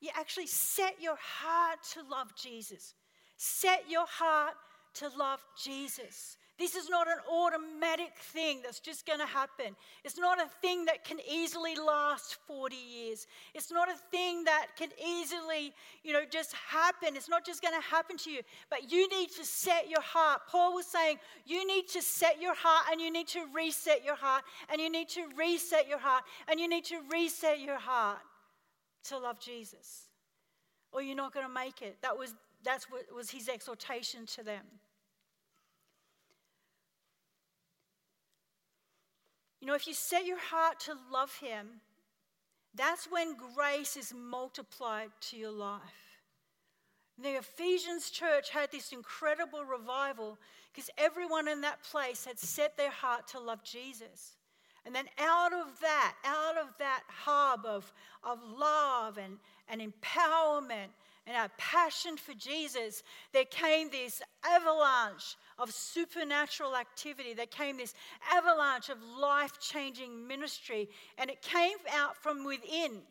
[0.01, 2.95] You actually set your heart to love Jesus.
[3.37, 4.55] Set your heart
[4.95, 6.37] to love Jesus.
[6.59, 9.77] This is not an automatic thing that's just going to happen.
[10.05, 13.27] It's not a thing that can easily last 40 years.
[13.55, 17.15] It's not a thing that can easily, you know, just happen.
[17.15, 18.41] It's not just going to happen to you.
[18.71, 20.43] But you need to set your heart.
[20.49, 24.17] Paul was saying, you need to set your heart and you need to reset your
[24.17, 28.19] heart and you need to reset your heart and you need to reset your heart
[29.05, 30.05] to love Jesus.
[30.91, 31.99] Or you're not going to make it.
[32.01, 34.65] That was that's what was his exhortation to them.
[39.67, 41.67] You know, if you set your heart to love Him,
[42.77, 46.21] that's when grace is multiplied to your life.
[47.21, 50.39] The Ephesians church had this incredible revival
[50.73, 54.37] because everyone in that place had set their heart to love Jesus.
[54.85, 59.37] And then out of that, out of that hub of, of love and,
[59.69, 60.91] and empowerment
[61.27, 67.35] and our passion for Jesus, there came this avalanche of supernatural activity.
[67.35, 67.95] There came this
[68.33, 73.03] avalanche of life changing ministry, and it came out from within.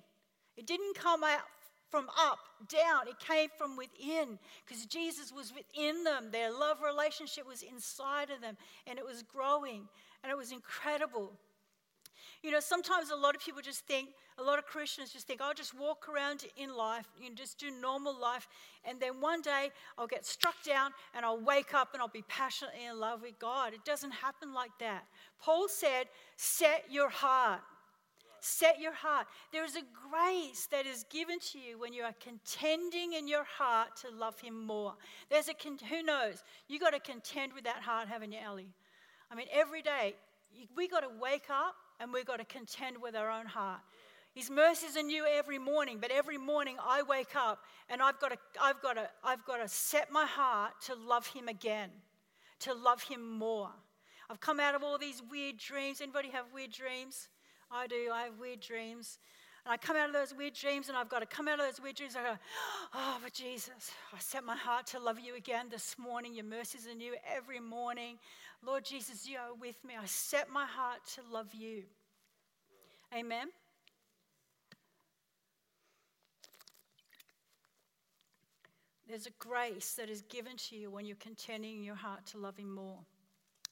[0.56, 1.41] It didn't come out
[1.89, 3.08] from up, down.
[3.08, 6.30] It came from within because Jesus was within them.
[6.32, 9.88] Their love relationship was inside of them, and it was growing,
[10.23, 11.34] and it was incredible.
[12.46, 15.42] You know, sometimes a lot of people just think, a lot of Christians just think,
[15.42, 18.48] I'll just walk around in life, you know, just do normal life,
[18.88, 22.24] and then one day I'll get struck down and I'll wake up and I'll be
[22.28, 23.74] passionately in love with God.
[23.74, 25.06] It doesn't happen like that.
[25.42, 26.06] Paul said,
[26.36, 27.62] set your heart.
[28.42, 29.26] Set your heart.
[29.52, 33.44] There is a grace that is given to you when you are contending in your
[33.44, 34.94] heart to love Him more.
[35.32, 36.44] There's a con- who knows?
[36.68, 38.70] You got to contend with that heart, haven't you, Ellie?
[39.32, 40.14] I mean, every day
[40.78, 43.82] we got to wake up and we've got to contend with our own heart.
[44.34, 48.32] His mercies are new every morning, but every morning I wake up and I've got
[48.32, 51.90] to, I've got to, I've got to set my heart to love Him again,
[52.60, 53.70] to love Him more.
[54.30, 56.02] I've come out of all these weird dreams.
[56.02, 57.30] Anybody have weird dreams?
[57.72, 58.10] I do.
[58.14, 59.20] I have weird dreams.
[59.66, 61.66] And I come out of those weird dreams, and I've got to come out of
[61.66, 62.16] those weird dreams.
[62.16, 62.38] I go,
[62.94, 66.36] Oh, but Jesus, I set my heart to love you again this morning.
[66.36, 68.20] Your mercies are new every morning.
[68.65, 69.93] Lord Jesus, you are with me.
[70.01, 71.84] I set my heart to love you.
[73.15, 73.47] Amen.
[79.08, 82.58] There's a grace that is given to you when you're contending your heart to love
[82.58, 82.97] Him more.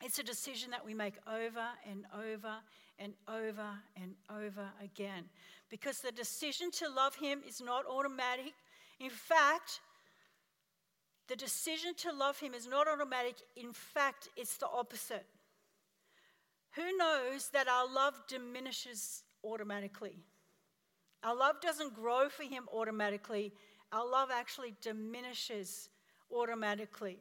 [0.04, 2.56] It's a decision that we make over and over
[3.00, 5.24] and over and over again.
[5.70, 8.54] Because the decision to love Him is not automatic.
[9.00, 9.80] In fact,
[11.28, 13.36] the decision to love Him is not automatic.
[13.56, 15.26] In fact, it's the opposite.
[16.76, 20.18] Who knows that our love diminishes automatically?
[21.24, 23.54] Our love doesn't grow for Him automatically,
[23.92, 25.90] our love actually diminishes
[26.36, 27.20] automatically.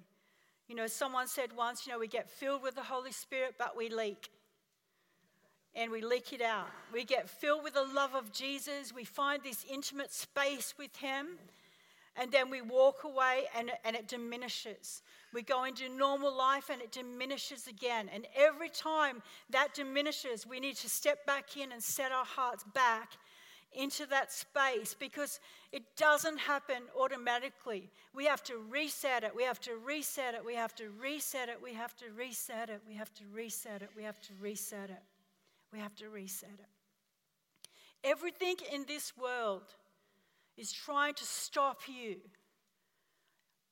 [0.68, 3.76] You know, someone said once, you know, we get filled with the Holy Spirit, but
[3.76, 4.30] we leak.
[5.74, 6.68] And we leak it out.
[6.92, 8.92] We get filled with the love of Jesus.
[8.94, 11.38] We find this intimate space with Him
[12.16, 15.02] and then we walk away and, and it diminishes.
[15.32, 18.10] We go into normal life and it diminishes again.
[18.12, 22.64] And every time that diminishes, we need to step back in and set our hearts
[22.74, 23.12] back
[23.74, 25.40] into that space because
[25.72, 27.90] it doesn't happen automatically.
[28.14, 29.34] We have to reset it.
[29.34, 30.44] We have to reset it.
[30.44, 31.56] We have to reset it.
[31.62, 32.80] We have to reset it.
[32.86, 33.88] We have to reset it.
[33.96, 35.02] We have to reset it.
[35.72, 36.68] We have to reset it.
[38.04, 39.62] Everything in this world
[40.62, 42.18] is trying to stop you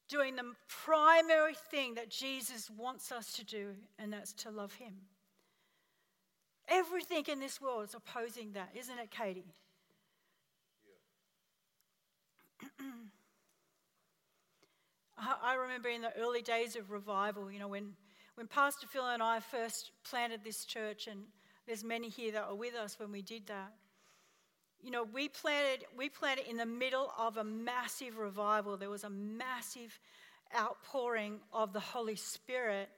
[0.08, 4.94] doing the primary thing that Jesus wants us to do, and that's to love Him.
[6.68, 9.54] Everything in this world is opposing that, isn't it, Katie?
[15.22, 15.34] Yeah.
[15.42, 17.92] I remember in the early days of revival, you know, when,
[18.36, 21.24] when Pastor Phil and I first planted this church, and
[21.66, 23.74] there's many here that were with us when we did that
[24.82, 28.76] you know, we planted, we planted in the middle of a massive revival.
[28.76, 29.98] There was a massive
[30.56, 32.88] outpouring of the Holy Spirit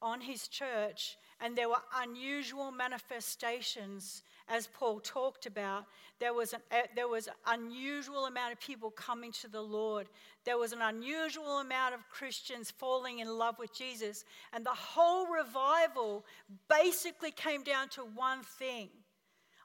[0.00, 5.86] on his church, and there were unusual manifestations, as Paul talked about.
[6.20, 10.08] There was an uh, there was unusual amount of people coming to the Lord.
[10.44, 15.26] There was an unusual amount of Christians falling in love with Jesus, and the whole
[15.26, 16.24] revival
[16.68, 18.88] basically came down to one thing: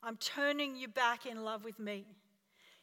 [0.03, 2.05] I'm turning you back in love with me.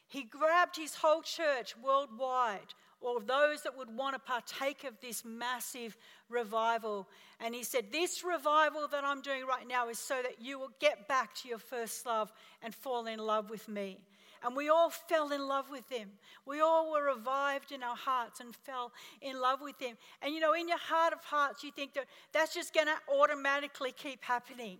[0.07, 5.23] He grabbed his whole church worldwide, or those that would want to partake of this
[5.23, 5.95] massive
[6.29, 7.07] revival.
[7.39, 10.71] And he said, This revival that I'm doing right now is so that you will
[10.79, 13.99] get back to your first love and fall in love with me.
[14.43, 16.09] And we all fell in love with him.
[16.47, 18.91] We all were revived in our hearts and fell
[19.21, 19.95] in love with him.
[20.21, 23.13] And you know, in your heart of hearts, you think that that's just going to
[23.13, 24.79] automatically keep happening.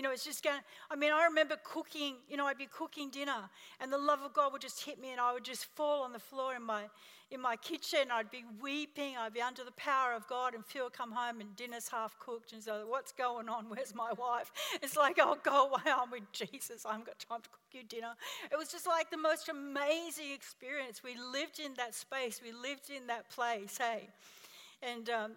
[0.00, 2.64] You know, it's just going to, I mean, I remember cooking, you know, I'd be
[2.64, 5.66] cooking dinner and the love of God would just hit me and I would just
[5.66, 6.84] fall on the floor in my,
[7.30, 8.10] in my kitchen.
[8.10, 9.18] I'd be weeping.
[9.18, 12.54] I'd be under the power of God and Phil come home and dinner's half cooked
[12.54, 13.66] and so, what's going on?
[13.68, 14.50] Where's my wife?
[14.82, 15.82] It's like, oh, go away.
[15.84, 16.86] I'm with Jesus.
[16.86, 18.14] I haven't got time to cook you dinner.
[18.50, 21.02] It was just like the most amazing experience.
[21.04, 22.40] We lived in that space.
[22.42, 24.08] We lived in that place, hey.
[24.82, 25.32] And, um,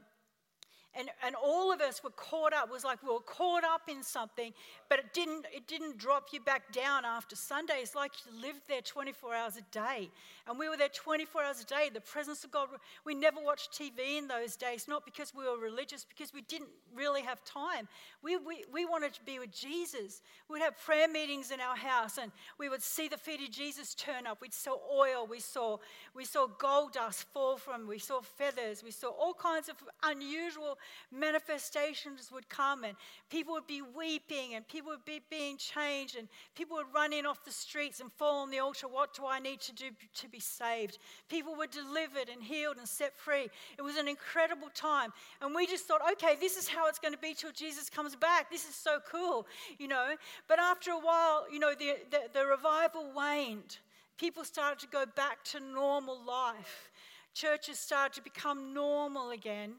[0.96, 2.72] and, and all of us were caught up.
[2.72, 4.54] Was like we were caught up in something,
[4.90, 7.80] but it didn't, it didn't drop you back down after Sunday.
[7.82, 10.10] It's like you lived there 24 hours a day.
[10.48, 11.90] And we were there 24 hours a day.
[11.92, 12.68] The presence of God.
[13.06, 16.70] We never watched TV in those days, not because we were religious, because we didn't
[16.96, 17.88] really have time.
[18.22, 20.22] We, we, we wanted to be with Jesus.
[20.50, 23.96] We'd have prayer meetings in our house, and we would see the feet of Jesus
[23.96, 24.42] turn up.
[24.42, 25.26] We'd saw oil.
[25.28, 25.78] We saw,
[26.14, 27.88] we saw gold dust fall from.
[27.88, 28.84] We saw feathers.
[28.84, 30.78] We saw all kinds of unusual
[31.12, 32.96] manifestations would come and
[33.30, 37.26] people would be weeping and people would be being changed and people would run in
[37.26, 38.88] off the streets and fall on the altar.
[38.88, 41.00] What do I need to do to be saved?
[41.30, 43.48] People were delivered and healed and set free.
[43.78, 45.12] It was an incredible time.
[45.42, 48.16] And we just thought, okay, this is how it's going to be till Jesus comes
[48.16, 48.50] back.
[48.50, 50.16] This is so cool, you know.
[50.48, 53.78] But after a while, you know, the, the, the revival waned.
[54.18, 56.92] People started to go back to normal life
[57.34, 59.74] churches started to become normal again.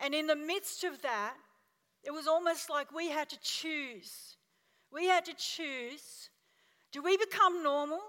[0.00, 1.34] And in the midst of that,
[2.02, 4.36] it was almost like we had to choose.
[4.92, 6.30] We had to choose
[6.92, 8.00] do we become normal?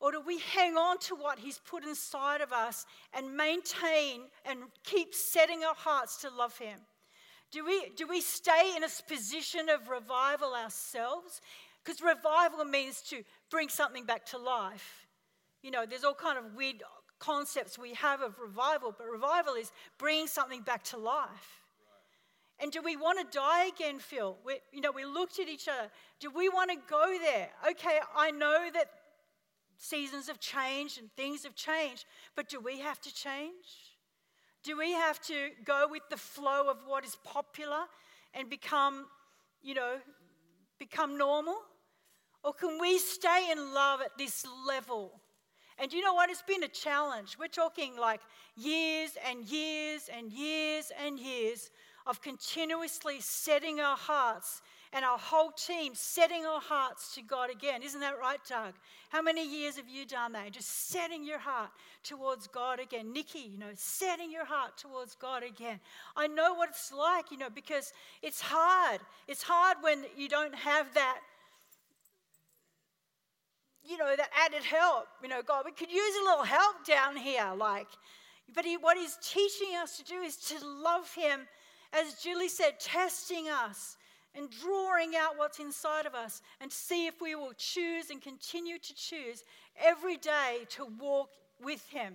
[0.00, 4.58] Or do we hang on to what He's put inside of us and maintain and
[4.84, 6.78] keep setting our hearts to love Him?
[7.50, 11.40] Do we, do we stay in a position of revival ourselves?
[11.82, 15.06] Because revival means to bring something back to life.
[15.62, 16.82] You know, there's all kind of weird
[17.18, 21.62] concepts we have of revival, but revival is bringing something back to life.
[22.60, 24.36] And do we want to die again, Phil?
[24.44, 25.90] We, you know, we looked at each other.
[26.18, 27.48] Do we want to go there?
[27.70, 28.90] Okay, I know that
[29.76, 32.04] seasons have changed and things have changed,
[32.34, 33.52] but do we have to change?
[34.64, 37.84] Do we have to go with the flow of what is popular
[38.34, 39.06] and become,
[39.62, 39.98] you know,
[40.80, 41.56] become normal?
[42.42, 45.12] Or can we stay in love at this level?
[45.80, 46.30] And you know what?
[46.30, 47.36] It's been a challenge.
[47.38, 48.20] We're talking like
[48.56, 51.70] years and years and years and years
[52.06, 54.62] of continuously setting our hearts
[54.92, 57.82] and our whole team setting our hearts to God again.
[57.82, 58.74] Isn't that right, Doug?
[59.10, 60.52] How many years have you done that?
[60.52, 61.70] Just setting your heart
[62.02, 63.12] towards God again.
[63.12, 65.80] Nikki, you know, setting your heart towards God again.
[66.16, 69.00] I know what it's like, you know, because it's hard.
[69.26, 71.20] It's hard when you don't have that
[73.88, 75.06] you know, that added help.
[75.22, 77.52] You know, God, we could use a little help down here.
[77.56, 77.88] Like,
[78.54, 81.40] but he, what he's teaching us to do is to love him,
[81.92, 83.96] as Julie said, testing us
[84.34, 88.78] and drawing out what's inside of us and see if we will choose and continue
[88.78, 89.42] to choose
[89.82, 91.30] every day to walk
[91.62, 92.14] with him.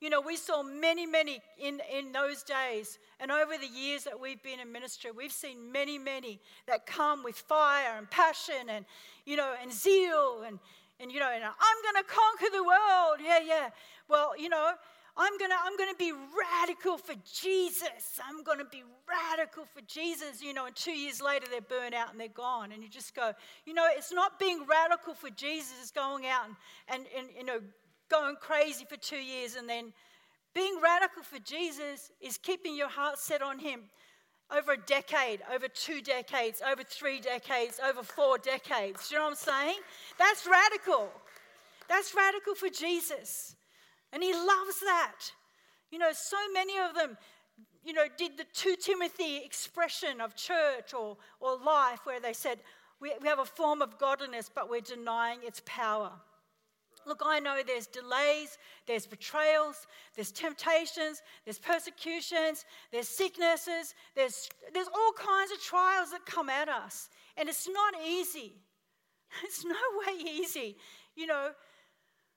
[0.00, 4.18] You know, we saw many, many in, in those days, and over the years that
[4.18, 8.86] we've been in ministry, we've seen many, many that come with fire and passion and,
[9.26, 10.58] you know, and zeal and,
[11.00, 13.20] and you know, and I'm going to conquer the world.
[13.22, 13.70] Yeah, yeah.
[14.08, 14.72] Well, you know,
[15.16, 18.20] I'm going to I'm going to be radical for Jesus.
[18.26, 21.94] I'm going to be radical for Jesus, you know, and 2 years later they're burnt
[21.94, 23.32] out and they're gone and you just go,
[23.66, 26.56] you know, it's not being radical for Jesus, it's going out and,
[26.88, 27.60] and, and you know,
[28.10, 29.92] going crazy for 2 years and then
[30.54, 33.82] being radical for Jesus is keeping your heart set on him
[34.54, 39.08] over a decade, over two decades, over three decades, over four decades.
[39.08, 39.78] Do you know what I'm saying?
[40.18, 41.08] That's radical.
[41.88, 43.54] That's radical for Jesus.
[44.12, 45.16] And he loves that.
[45.90, 47.16] You know, so many of them,
[47.84, 52.58] you know, did the 2 Timothy expression of church or, or life where they said,
[53.00, 56.12] we, we have a form of godliness, but we're denying its power.
[57.06, 64.88] Look, I know there's delays, there's betrayals, there's temptations, there's persecutions, there's sicknesses, there's, there's
[64.88, 67.08] all kinds of trials that come at us.
[67.36, 68.54] And it's not easy.
[69.44, 70.76] It's no way easy.
[71.14, 71.50] You know,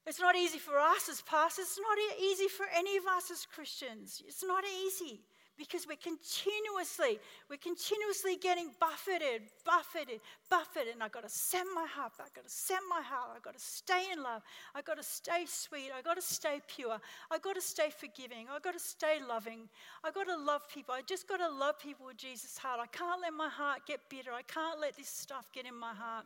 [0.06, 3.48] it's not easy for us as pastors, it's not easy for any of us as
[3.48, 4.22] Christians.
[4.28, 5.24] It's not easy
[5.58, 10.94] because we're continuously, we're continuously getting buffeted, buffeted, buffeted.
[10.94, 13.32] And I've got to set my heart I've got to set my heart.
[13.36, 14.42] I've got to stay in love.
[14.76, 15.92] I've got to stay sweet.
[15.96, 16.98] I've got to stay pure.
[17.32, 18.48] I've got to stay forgiving.
[18.54, 19.70] I've got to stay loving.
[20.04, 20.94] I've got to love people.
[20.94, 22.80] I just got to love people with Jesus' heart.
[22.82, 24.32] I can't let my heart get bitter.
[24.32, 26.26] I can't let this stuff get in my heart.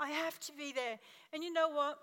[0.00, 0.98] I have to be there.
[1.32, 1.98] And you know what?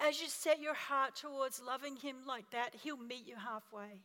[0.00, 4.00] As you set your heart towards loving Him like that, He'll meet you halfway.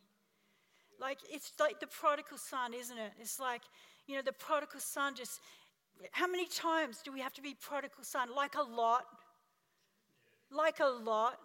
[1.03, 3.11] Like, it's like the prodigal son, isn't it?
[3.19, 3.61] It's like,
[4.07, 5.41] you know, the prodigal son just,
[6.11, 8.29] how many times do we have to be prodigal son?
[8.33, 9.03] Like a lot.
[10.49, 11.39] Like a lot.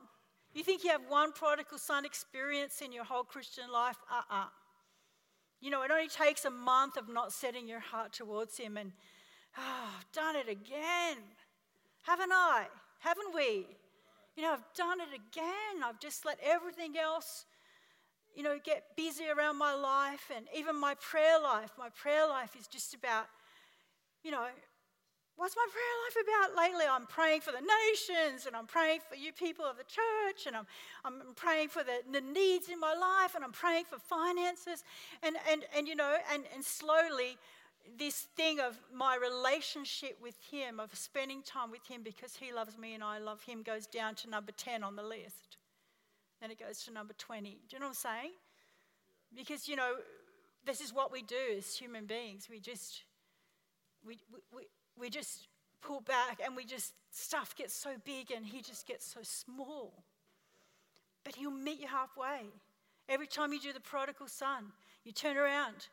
[0.54, 3.96] You think you have one prodigal son experience in your whole Christian life?
[4.08, 4.42] Uh uh-uh.
[4.42, 4.48] uh
[5.60, 8.92] You know, it only takes a month of not setting your heart towards him and,
[9.56, 11.16] oh, I've done it again.
[12.04, 12.66] Haven't I?
[13.00, 13.66] Haven't we?
[14.36, 15.82] You know, I've done it again.
[15.84, 17.44] I've just let everything else
[18.38, 21.72] you know, get busy around my life and even my prayer life.
[21.76, 23.26] My prayer life is just about,
[24.22, 24.46] you know,
[25.34, 26.84] what's my prayer life about lately?
[26.88, 30.54] I'm praying for the nations and I'm praying for you people of the church and
[30.54, 30.66] I'm,
[31.04, 34.84] I'm praying for the, the needs in my life and I'm praying for finances.
[35.24, 37.38] And, and, and you know, and, and slowly
[37.98, 42.78] this thing of my relationship with Him, of spending time with Him because He loves
[42.78, 45.57] me and I love Him, goes down to number 10 on the list.
[46.40, 47.50] Then it goes to number 20.
[47.50, 48.30] Do you know what I'm saying?
[49.34, 49.94] Because, you know,
[50.64, 52.48] this is what we do as human beings.
[52.50, 53.02] We just,
[54.06, 54.18] we,
[54.54, 54.62] we,
[54.98, 55.48] we just
[55.80, 59.92] pull back and we just, stuff gets so big and he just gets so small.
[61.24, 62.46] But he'll meet you halfway.
[63.08, 64.72] Every time you do the prodigal son,
[65.04, 65.88] you turn around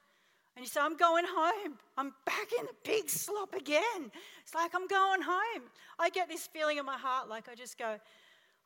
[0.56, 1.78] and you say, I'm going home.
[1.98, 4.12] I'm back in the big slop again.
[4.41, 5.64] It's like I'm going home.
[6.00, 7.98] I get this feeling in my heart like I just go,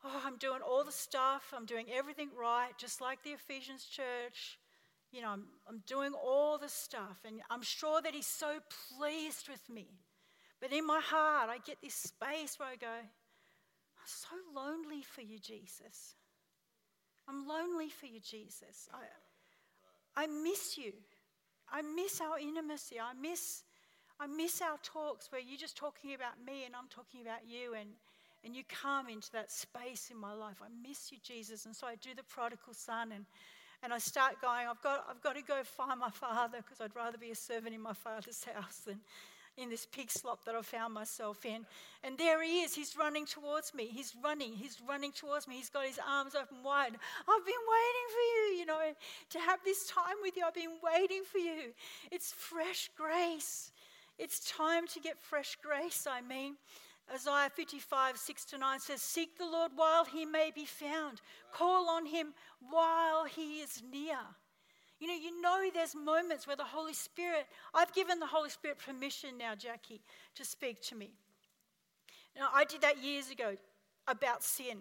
[0.03, 4.59] oh, I'm doing all the stuff, I'm doing everything right, just like the Ephesians church.
[5.11, 8.59] You know, I'm, I'm doing all the stuff, and I'm sure that He's so
[8.97, 9.87] pleased with me.
[10.61, 15.21] But in my heart, I get this space where I go, I'm so lonely for
[15.21, 16.15] you, Jesus.
[17.27, 18.89] I'm lonely for you, Jesus.
[18.93, 20.93] I, I miss you.
[21.71, 22.99] I miss our intimacy.
[22.99, 23.63] I miss,
[24.19, 27.73] I miss our talks where you're just talking about me and I'm talking about you.
[27.73, 27.89] And,
[28.43, 30.57] and you come into that space in my life.
[30.61, 31.65] I miss you, Jesus.
[31.65, 33.25] And so I do the prodigal son and,
[33.83, 36.95] and I start going, I've got, I've got to go find my father because I'd
[36.95, 38.99] rather be a servant in my father's house than
[39.57, 41.65] in this pig slop that I found myself in.
[42.03, 42.73] And there he is.
[42.73, 43.87] He's running towards me.
[43.87, 44.53] He's running.
[44.53, 45.55] He's running towards me.
[45.55, 46.91] He's got his arms open wide.
[46.93, 48.93] I've been waiting for you, you know,
[49.31, 50.45] to have this time with you.
[50.45, 51.73] I've been waiting for you.
[52.11, 53.71] It's fresh grace.
[54.17, 56.55] It's time to get fresh grace, I mean.
[57.13, 61.89] Isaiah 55, 6 to 9 says, Seek the Lord while he may be found, call
[61.89, 62.33] on him
[62.69, 64.17] while he is near.
[64.99, 68.79] You know, you know there's moments where the Holy Spirit, I've given the Holy Spirit
[68.79, 70.01] permission now, Jackie,
[70.35, 71.11] to speak to me.
[72.35, 73.55] Now, I did that years ago
[74.07, 74.79] about sin,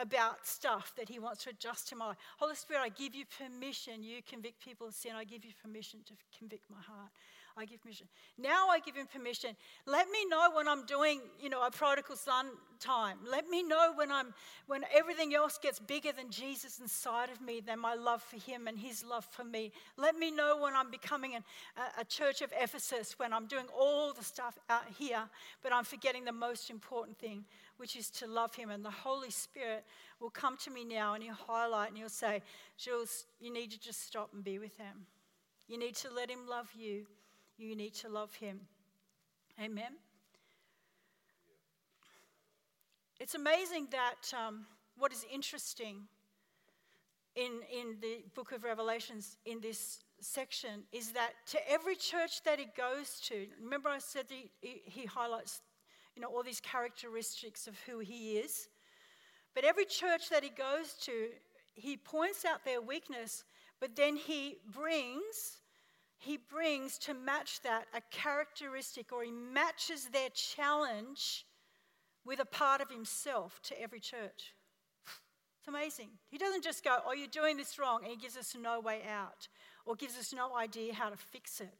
[0.00, 2.16] about stuff that He wants to adjust to my life.
[2.38, 4.02] Holy Spirit, I give you permission.
[4.02, 5.12] You convict people of sin.
[5.16, 7.10] I give you permission to convict my heart.
[7.58, 8.06] I give permission.
[8.38, 9.56] Now I give him permission.
[9.86, 12.46] Let me know when I'm doing, you know, a prodigal son
[12.78, 13.18] time.
[13.28, 14.32] Let me know when I'm
[14.66, 18.68] when everything else gets bigger than Jesus inside of me, than my love for him
[18.68, 19.72] and his love for me.
[19.96, 21.44] Let me know when I'm becoming an,
[21.76, 25.22] a, a church of Ephesus, when I'm doing all the stuff out here,
[25.62, 27.44] but I'm forgetting the most important thing,
[27.78, 28.70] which is to love him.
[28.70, 29.84] And the Holy Spirit
[30.20, 32.42] will come to me now and he'll highlight and he'll say,
[32.76, 35.06] Jules, you need to just stop and be with him.
[35.66, 37.06] You need to let him love you
[37.58, 38.60] you need to love him.
[39.60, 39.92] Amen.
[43.18, 44.64] It's amazing that um,
[44.96, 46.02] what is interesting
[47.34, 52.60] in, in the book of Revelations in this section is that to every church that
[52.60, 55.60] he goes to, remember I said he, he highlights
[56.14, 58.68] you know, all these characteristics of who he is.
[59.54, 61.28] But every church that he goes to,
[61.74, 63.44] he points out their weakness,
[63.80, 65.58] but then he brings
[66.18, 71.46] he brings to match that a characteristic or he matches their challenge
[72.24, 74.54] with a part of himself to every church.
[75.60, 76.08] It's amazing.
[76.28, 79.02] He doesn't just go, Oh, you're doing this wrong, and he gives us no way
[79.08, 79.48] out
[79.86, 81.74] or gives us no idea how to fix it.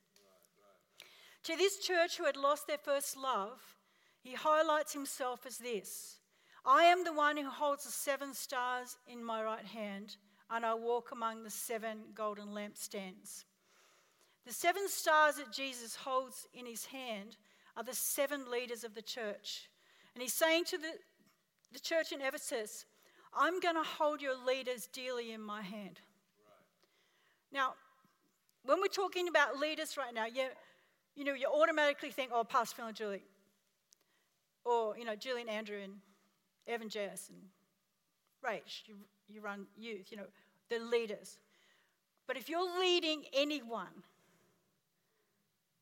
[1.44, 3.60] To this church who had lost their first love,
[4.20, 6.18] he highlights himself as this
[6.64, 10.16] I am the one who holds the seven stars in my right hand,
[10.50, 13.44] and I walk among the seven golden lampstands.
[14.48, 17.36] The seven stars that Jesus holds in his hand
[17.76, 19.68] are the seven leaders of the church.
[20.14, 20.92] And he's saying to the,
[21.70, 22.86] the church in Ephesus,
[23.36, 26.00] I'm going to hold your leaders dearly in my hand.
[27.52, 27.74] Now,
[28.64, 30.46] when we're talking about leaders right now, you,
[31.14, 33.24] you know, you automatically think, oh, Pastor Phil and Julie.
[34.64, 35.92] Or, you know, Julie and Andrew and
[36.66, 37.38] Evan Jess and
[38.42, 38.94] Rach, you,
[39.28, 40.26] you run youth, you know,
[40.70, 41.38] the leaders.
[42.26, 44.04] But if you're leading anyone,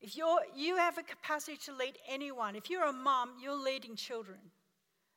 [0.01, 3.95] if you're, you have a capacity to lead anyone, if you're a mom, you're leading
[3.95, 4.37] children.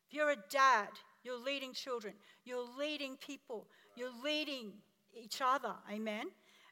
[0.09, 0.89] If you're a dad,
[1.23, 2.15] you're leading children.
[2.45, 3.67] You're leading people.
[3.95, 4.73] You're leading
[5.15, 5.75] each other.
[5.93, 6.27] Amen.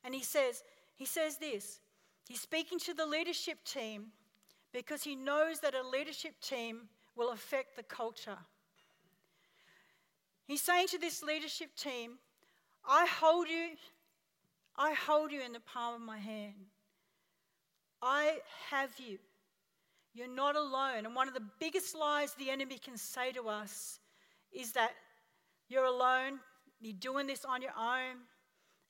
[0.04, 0.62] And he says,
[0.96, 1.80] he says this.
[2.28, 4.06] He's speaking to the leadership team
[4.72, 8.38] because he knows that a leadership team will affect the culture.
[10.46, 12.18] He's saying to this leadership team,
[12.86, 13.70] I hold you,
[14.76, 16.54] I hold you in the palm of my hand.
[18.02, 18.38] I
[18.70, 19.18] have you.
[20.14, 21.06] You're not alone.
[21.06, 24.00] And one of the biggest lies the enemy can say to us
[24.52, 24.92] is that
[25.68, 26.40] you're alone,
[26.80, 28.16] you're doing this on your own,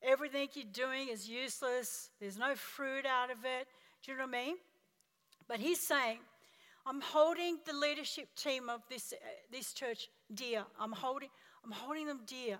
[0.03, 3.67] everything you're doing is useless, there's no fruit out of it.
[4.05, 4.57] Do you know what I mean?
[5.49, 6.19] But he's saying,
[6.87, 9.17] I'm holding the leadership team of this, uh,
[9.53, 10.65] this church dear.
[10.81, 11.29] I'm holding,
[11.65, 12.59] I'm holding them dear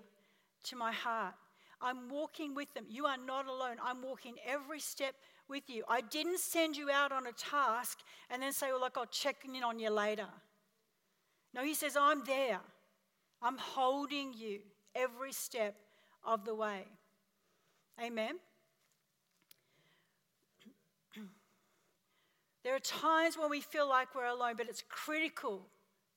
[0.65, 1.33] to my heart.
[1.81, 2.85] I'm walking with them.
[2.89, 3.77] You are not alone.
[3.83, 5.15] I'm walking every step
[5.49, 5.83] with you.
[5.87, 9.37] I didn't send you out on a task and then say, well, look, I'll check
[9.45, 10.27] in on you later.
[11.53, 12.59] No, he says, I'm there.
[13.41, 14.59] I'm holding you
[14.95, 15.75] every step
[16.23, 16.83] of the way.
[18.01, 18.35] Amen.
[22.63, 25.65] There are times when we feel like we're alone, but it's critical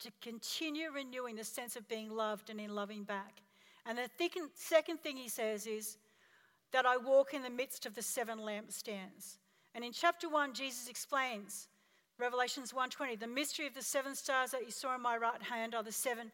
[0.00, 3.40] to continue renewing the sense of being loved and in loving back.
[3.86, 4.10] And the
[4.54, 5.98] second thing he says is
[6.72, 9.38] that I walk in the midst of the seven lampstands.
[9.74, 11.68] And in chapter 1, Jesus explains,
[12.18, 15.74] Revelations 1:20, the mystery of the seven stars that you saw in my right hand
[15.74, 16.30] are the seven,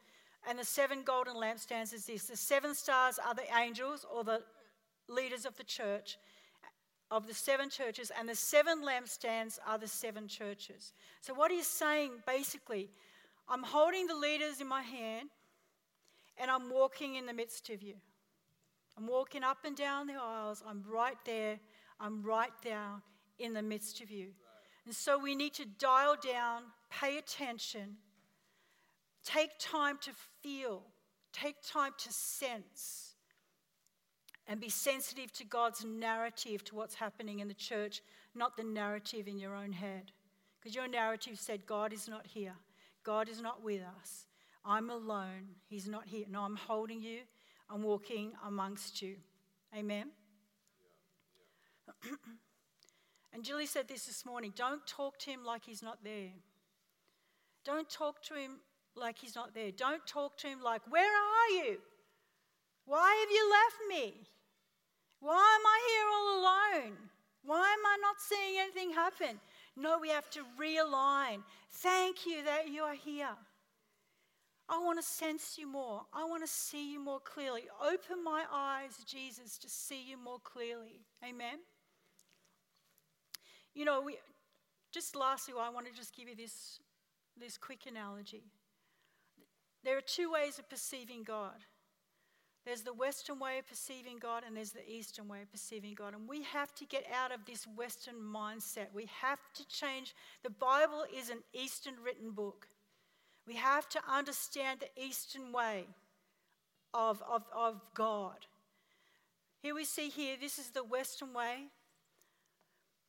[0.46, 2.26] and the seven golden lampstands is this.
[2.26, 4.44] The seven stars are the angels or the
[5.08, 6.18] leaders of the church,
[7.10, 10.92] of the seven churches, and the seven lampstands are the seven churches.
[11.20, 12.90] So, what he's saying basically,
[13.48, 15.30] I'm holding the leaders in my hand
[16.36, 17.94] and I'm walking in the midst of you.
[18.98, 20.62] I'm walking up and down the aisles.
[20.68, 21.60] I'm right there.
[22.00, 23.02] I'm right down
[23.38, 24.28] in the midst of you.
[24.84, 27.96] And so we need to dial down, pay attention,
[29.24, 30.10] take time to
[30.42, 30.82] feel,
[31.32, 33.14] take time to sense,
[34.48, 38.02] and be sensitive to God's narrative to what's happening in the church,
[38.34, 40.10] not the narrative in your own head.
[40.58, 42.54] Because your narrative said, God is not here,
[43.04, 44.26] God is not with us.
[44.64, 45.54] I'm alone.
[45.68, 46.26] He's not here.
[46.28, 47.20] No, I'm holding you.
[47.70, 49.16] I'm walking amongst you.
[49.76, 50.10] Amen.
[51.86, 52.32] Yeah, yeah.
[53.32, 56.30] and Julie said this this morning don't talk to him like he's not there.
[57.64, 58.60] Don't talk to him
[58.96, 59.70] like he's not there.
[59.70, 61.78] Don't talk to him like, Where are you?
[62.86, 64.14] Why have you left me?
[65.20, 66.96] Why am I here all alone?
[67.44, 69.40] Why am I not seeing anything happen?
[69.76, 71.42] No, we have to realign.
[71.70, 73.36] Thank you that you are here.
[74.68, 76.02] I want to sense you more.
[76.12, 77.62] I want to see you more clearly.
[77.82, 81.06] Open my eyes, Jesus, to see you more clearly.
[81.26, 81.58] Amen.
[83.74, 84.18] You know, we,
[84.92, 86.80] just lastly, I want to just give you this,
[87.40, 88.42] this quick analogy.
[89.84, 91.64] There are two ways of perceiving God.
[92.66, 96.12] There's the Western way of perceiving God, and there's the Eastern way of perceiving God.
[96.12, 98.88] And we have to get out of this Western mindset.
[98.92, 100.14] We have to change.
[100.42, 102.68] The Bible is an Eastern written book.
[103.48, 105.86] We have to understand the Eastern way
[106.92, 108.36] of, of, of God.
[109.62, 111.68] Here we see here, this is the Western way.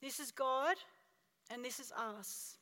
[0.01, 0.77] This is God,
[1.51, 2.55] and this is us.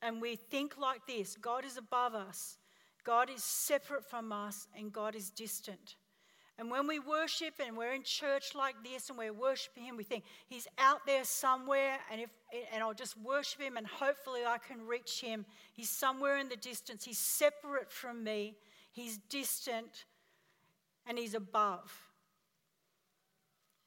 [0.00, 2.56] And we think like this God is above us,
[3.04, 5.96] God is separate from us, and God is distant.
[6.60, 10.04] And when we worship and we're in church like this and we're worshiping Him, we
[10.04, 12.28] think He's out there somewhere, and, if,
[12.70, 15.46] and I'll just worship Him and hopefully I can reach Him.
[15.72, 17.02] He's somewhere in the distance.
[17.02, 18.56] He's separate from me,
[18.92, 20.04] He's distant,
[21.06, 21.90] and He's above.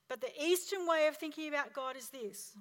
[0.10, 2.56] But the Eastern way of thinking about God is this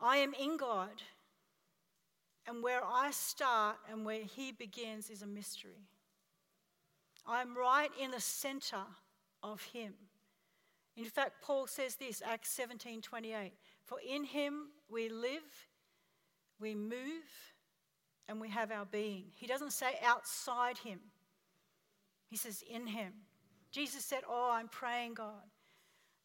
[0.00, 1.02] I am in God,
[2.46, 5.84] and where I start and where He begins is a mystery.
[7.28, 8.82] I'm right in the center
[9.42, 9.92] of him.
[10.96, 13.52] In fact, Paul says this, Acts 17 28.
[13.84, 15.68] For in him we live,
[16.58, 17.52] we move,
[18.28, 19.26] and we have our being.
[19.36, 20.98] He doesn't say outside him,
[22.28, 23.12] he says in him.
[23.70, 25.44] Jesus said, Oh, I'm praying, God.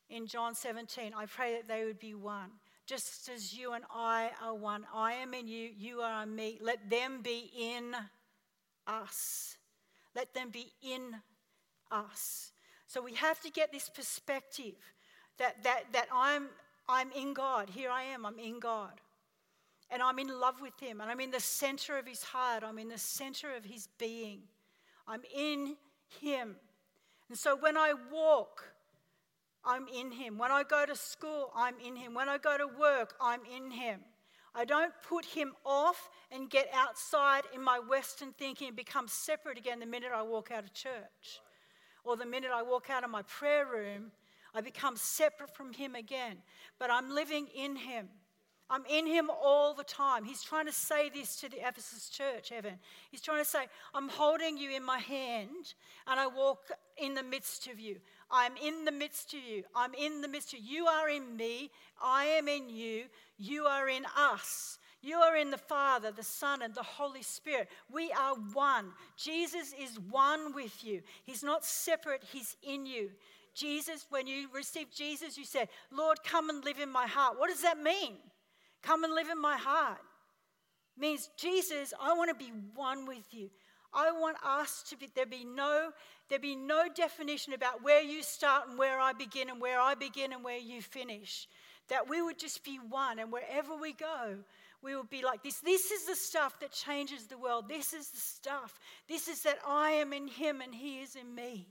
[0.09, 2.51] In John 17, I pray that they would be one.
[2.85, 4.85] Just as you and I are one.
[4.93, 6.59] I am in you, you are in me.
[6.61, 7.95] Let them be in
[8.85, 9.57] us.
[10.15, 11.15] Let them be in
[11.91, 12.51] us.
[12.87, 14.75] So we have to get this perspective
[15.37, 16.47] that, that, that I'm,
[16.87, 17.69] I'm in God.
[17.69, 19.01] Here I am, I'm in God.
[19.89, 21.01] And I'm in love with Him.
[21.01, 22.63] And I'm in the center of His heart.
[22.63, 24.41] I'm in the center of His being.
[25.07, 25.75] I'm in
[26.21, 26.55] Him.
[27.29, 28.63] And so when I walk,
[29.65, 30.37] I'm in Him.
[30.37, 32.13] When I go to school, I'm in Him.
[32.13, 33.99] When I go to work, I'm in Him.
[34.55, 39.57] I don't put Him off and get outside in my Western thinking and become separate
[39.57, 41.41] again the minute I walk out of church.
[42.03, 44.11] Or the minute I walk out of my prayer room,
[44.53, 46.37] I become separate from Him again.
[46.79, 48.09] But I'm living in Him.
[48.69, 50.23] I'm in him all the time.
[50.23, 52.79] He's trying to say this to the Ephesus church, Evan.
[53.11, 55.75] He's trying to say, I'm holding you in my hand
[56.07, 57.97] and I walk in the midst of you.
[58.33, 59.63] I'm in the midst of you.
[59.75, 60.77] I'm in the midst of you.
[60.77, 61.69] You are in me.
[62.03, 63.03] I am in you.
[63.37, 64.79] You are in us.
[65.03, 67.69] You are in the Father, the Son, and the Holy Spirit.
[67.91, 68.93] We are one.
[69.17, 71.01] Jesus is one with you.
[71.25, 73.11] He's not separate, He's in you.
[73.53, 77.37] Jesus, when you received Jesus, you said, Lord, come and live in my heart.
[77.37, 78.15] What does that mean?
[78.81, 79.99] Come and live in my heart.
[80.97, 83.49] Means, Jesus, I want to be one with you.
[83.93, 85.91] I want us to be, there be no,
[86.29, 89.95] there be no definition about where you start and where I begin and where I
[89.95, 91.47] begin and where you finish.
[91.89, 94.37] That we would just be one and wherever we go,
[94.81, 95.59] we will be like this.
[95.59, 97.69] This is the stuff that changes the world.
[97.69, 98.79] This is the stuff.
[99.07, 101.67] This is that I am in him and he is in me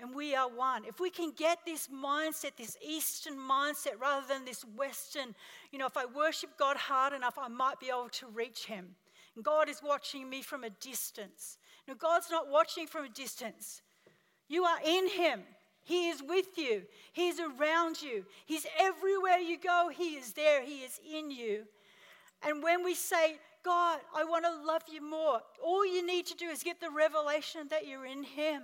[0.00, 0.84] and we are one.
[0.84, 5.34] If we can get this mindset, this Eastern mindset, rather than this Western,
[5.70, 8.94] you know, if I worship God hard enough, I might be able to reach Him.
[9.42, 11.58] God is watching me from a distance.
[11.86, 13.82] No, God's not watching from a distance.
[14.48, 15.42] You are in Him.
[15.82, 16.82] He is with you.
[17.12, 18.24] He is around you.
[18.46, 19.90] He's everywhere you go.
[19.94, 20.62] He is there.
[20.64, 21.64] He is in you.
[22.42, 26.34] And when we say, God, I want to love you more, all you need to
[26.34, 28.62] do is get the revelation that you're in Him.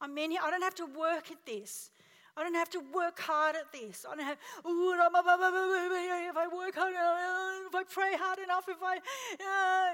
[0.00, 0.40] I'm in here.
[0.42, 1.90] I don't have to work at this.
[2.36, 4.04] I don't have to work hard at this.
[4.06, 8.98] I don't have, if I work hard enough, if I pray hard enough, if I,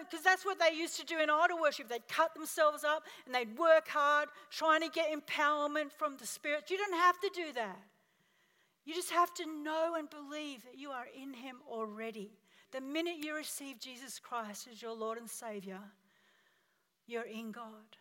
[0.03, 1.89] because uh, that's what they used to do in idol worship.
[1.89, 6.69] They'd cut themselves up and they'd work hard trying to get empowerment from the Spirit.
[6.69, 7.79] You don't have to do that.
[8.85, 12.33] You just have to know and believe that you are in Him already.
[12.73, 15.79] The minute you receive Jesus Christ as your Lord and Savior,
[17.07, 17.99] you're in God.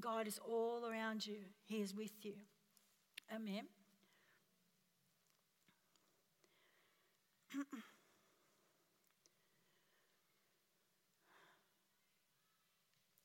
[0.00, 2.34] God is all around you, He is with you.
[3.34, 3.68] Amen.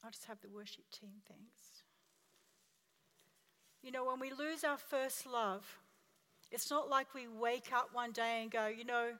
[0.03, 1.83] I'll just have the worship team, thanks.
[3.81, 5.65] You know, when we lose our first love,
[6.51, 9.11] it's not like we wake up one day and go, you know,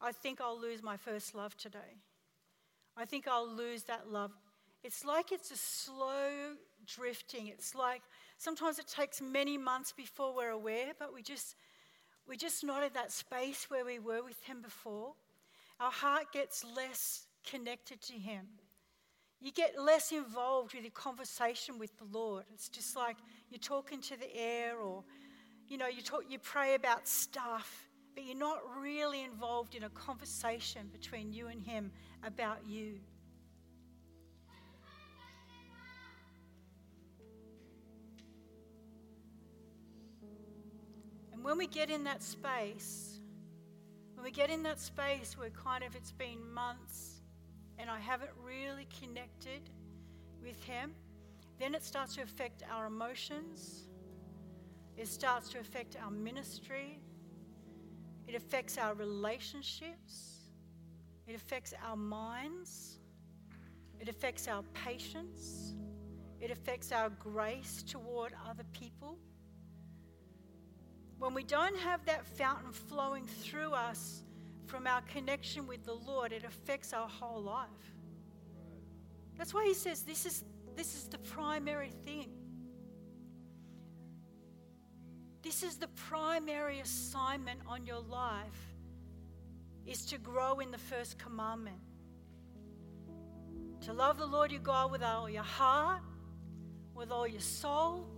[0.00, 2.02] I think I'll lose my first love today.
[2.96, 4.32] I think I'll lose that love.
[4.82, 6.54] It's like it's a slow
[6.86, 7.48] drifting.
[7.48, 8.02] It's like
[8.40, 11.54] sometimes it takes many months before we're aware, but we just
[12.26, 15.12] we're just not in that space where we were with him before.
[15.78, 18.46] Our heart gets less connected to him.
[19.40, 22.44] You get less involved with your conversation with the Lord.
[22.52, 23.16] It's just like
[23.50, 25.04] you're talking to the air or
[25.68, 29.90] you know, you talk you pray about stuff, but you're not really involved in a
[29.90, 31.92] conversation between you and him
[32.24, 33.00] about you.
[41.40, 43.18] And when we get in that space,
[44.12, 47.22] when we get in that space where kind of it's been months
[47.78, 49.70] and I haven't really connected
[50.42, 50.92] with Him,
[51.58, 53.88] then it starts to affect our emotions.
[54.98, 57.00] It starts to affect our ministry.
[58.28, 60.42] It affects our relationships.
[61.26, 62.98] It affects our minds.
[63.98, 65.74] It affects our patience.
[66.38, 69.16] It affects our grace toward other people
[71.20, 74.22] when we don't have that fountain flowing through us
[74.64, 77.68] from our connection with the Lord, it affects our whole life.
[79.36, 80.44] That's why he says this is,
[80.76, 82.30] this is the primary thing.
[85.42, 88.74] This is the primary assignment on your life
[89.86, 91.80] is to grow in the first commandment.
[93.82, 96.00] To love the Lord your God with all your heart,
[96.94, 98.08] with all your soul,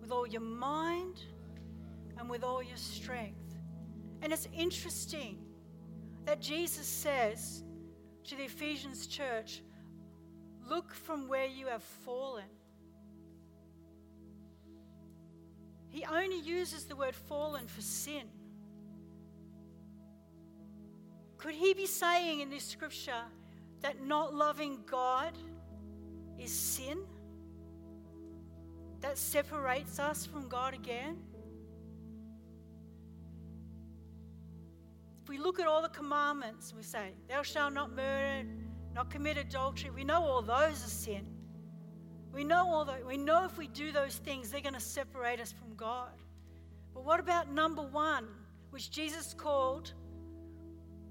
[0.00, 1.20] with all your mind,
[2.18, 3.54] and with all your strength.
[4.22, 5.38] And it's interesting
[6.24, 7.62] that Jesus says
[8.24, 9.62] to the Ephesians church,
[10.68, 12.44] look from where you have fallen.
[15.88, 18.24] He only uses the word fallen for sin.
[21.38, 23.22] Could he be saying in this scripture
[23.82, 25.32] that not loving God
[26.38, 26.98] is sin?
[29.00, 31.18] That separates us from God again?
[35.26, 38.46] If we look at all the commandments, we say, Thou shalt not murder,
[38.94, 39.90] not commit adultery.
[39.90, 41.26] We know all those are sin.
[42.32, 43.04] We know all that.
[43.04, 46.12] We know if we do those things, they're going to separate us from God.
[46.94, 48.28] But what about number one,
[48.70, 49.94] which Jesus called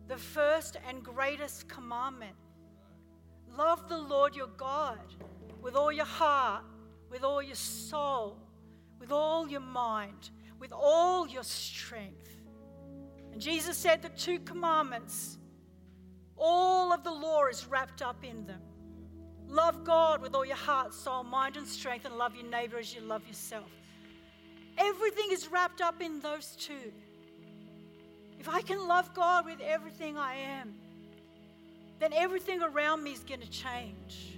[0.08, 2.38] the first and greatest commandment?
[3.58, 5.02] Love the Lord your God
[5.62, 6.64] with all your heart,
[7.12, 8.38] with all your soul,
[8.98, 12.35] with all your mind, with all your strength.
[13.36, 15.38] And Jesus said the two commandments,
[16.38, 18.62] all of the law is wrapped up in them.
[19.50, 22.96] Love God with all your heart, soul, mind, and strength, and love your neighbor as
[22.96, 23.70] you love yourself.
[24.78, 26.94] Everything is wrapped up in those two.
[28.40, 30.74] If I can love God with everything I am,
[32.00, 34.35] then everything around me is going to change.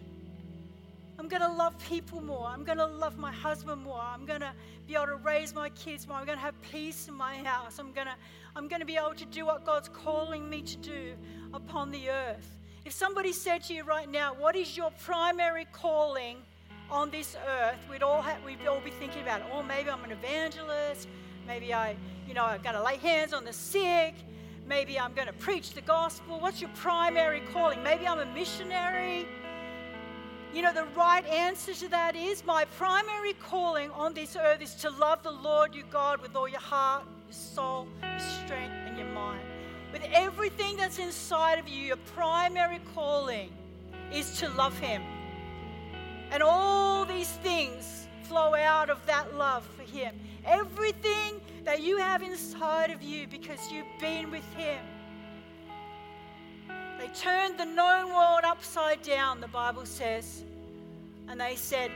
[1.19, 2.45] I'm going to love people more.
[2.45, 3.99] I'm going to love my husband more.
[3.99, 4.53] I'm going to
[4.87, 6.17] be able to raise my kids more.
[6.17, 7.79] I'm going to have peace in my house.
[7.79, 8.13] I'm going to,
[8.55, 11.13] I'm going to be able to do what God's calling me to do
[11.53, 12.57] upon the earth.
[12.85, 16.37] If somebody said to you right now, What is your primary calling
[16.91, 17.79] on this earth?
[17.89, 21.07] We'd all, have, we'd all be thinking about, Oh, maybe I'm an evangelist.
[21.47, 21.95] Maybe I,
[22.27, 24.13] you know, I've got to lay hands on the sick.
[24.67, 26.39] Maybe I'm going to preach the gospel.
[26.39, 27.81] What's your primary calling?
[27.81, 29.27] Maybe I'm a missionary.
[30.53, 34.73] You know, the right answer to that is my primary calling on this earth is
[34.75, 38.97] to love the Lord your God with all your heart, your soul, your strength, and
[38.97, 39.41] your mind.
[39.91, 43.51] With everything that's inside of you, your primary calling
[44.11, 45.01] is to love Him.
[46.31, 50.15] And all these things flow out of that love for Him.
[50.45, 54.79] Everything that you have inside of you because you've been with Him.
[56.97, 60.43] They turned the known world upside down, the Bible says.
[61.27, 61.91] And they said,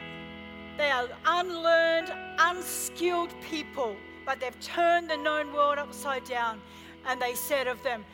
[0.78, 3.96] they are unlearned, unskilled people,
[4.26, 6.62] but they've turned the known world upside down.
[7.06, 8.06] And they said of them,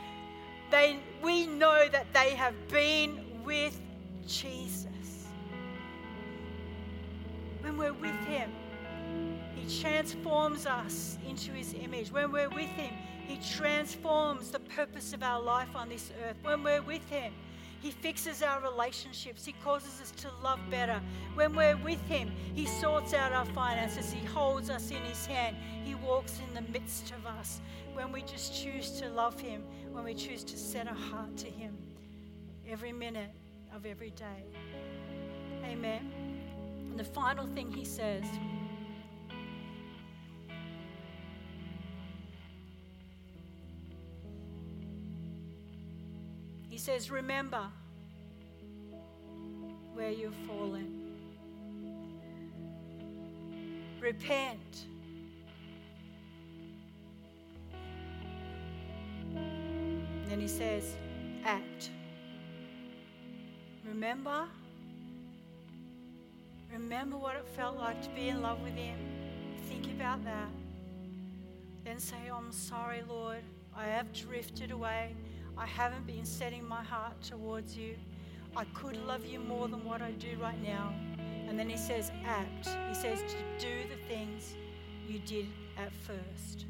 [0.71, 3.79] they, we know that they have been with
[4.27, 5.27] Jesus.
[7.61, 8.51] When we're with Him,
[9.55, 12.11] He transforms us into His image.
[12.11, 12.93] When we're with Him,
[13.27, 16.37] He transforms the purpose of our life on this earth.
[16.43, 17.33] When we're with Him,
[17.81, 19.43] He fixes our relationships.
[19.43, 21.01] He causes us to love better.
[21.35, 24.13] When we're with Him, He sorts out our finances.
[24.13, 25.57] He holds us in His hand.
[25.83, 27.59] He walks in the midst of us.
[27.93, 29.61] When we just choose to love Him,
[29.91, 31.77] when we choose to set our heart to Him
[32.65, 33.31] every minute
[33.75, 34.45] of every day.
[35.65, 36.11] Amen.
[36.89, 38.23] And the final thing He says.
[46.87, 47.67] Says, Remember
[49.93, 51.17] where you've fallen.
[53.99, 54.85] Repent.
[59.33, 60.95] Then he says,
[61.43, 61.89] Act.
[63.85, 64.45] Remember?
[66.71, 68.97] Remember what it felt like to be in love with Him.
[69.67, 70.47] Think about that.
[71.83, 73.43] Then say, I'm sorry, Lord.
[73.75, 75.17] I have drifted away.
[75.57, 77.95] I haven't been setting my heart towards you.
[78.55, 80.93] I could love you more than what I do right now.
[81.47, 82.69] And then he says, act.
[82.89, 84.53] He says to do the things
[85.07, 85.47] you did
[85.77, 86.65] at first.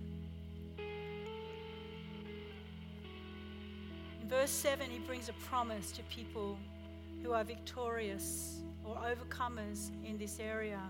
[4.22, 6.58] In verse 7, he brings a promise to people
[7.24, 10.82] who are victorious or overcomers in this area.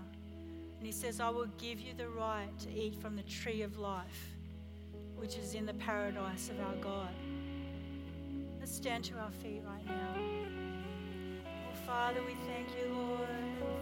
[0.78, 3.78] And he says, I will give you the right to eat from the tree of
[3.78, 4.32] life,
[5.16, 7.14] which is in the paradise of our God.
[8.68, 10.14] Let's stand to our feet right now.
[11.46, 13.30] Oh, Father, we thank you, Lord.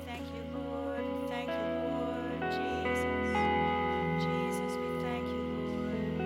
[0.06, 1.04] Thank you, Lord.
[1.28, 2.40] Thank you, Lord.
[2.52, 3.34] Jesus.
[4.22, 5.42] Jesus, we thank you,
[5.82, 6.22] Lord.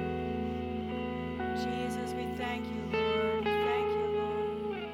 [1.56, 3.44] Jesus, we thank you, Lord.
[3.44, 4.92] Thank you, Lord.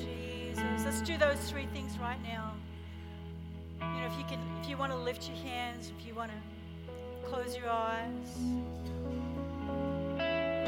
[0.00, 0.84] Jesus.
[0.84, 2.52] Let's do those three things right now.
[3.80, 6.32] You know, if you can, if you want to lift your hands, if you want
[6.32, 8.36] to close your eyes,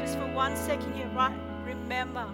[0.01, 1.37] just for one second here, right?
[1.63, 2.25] Remember,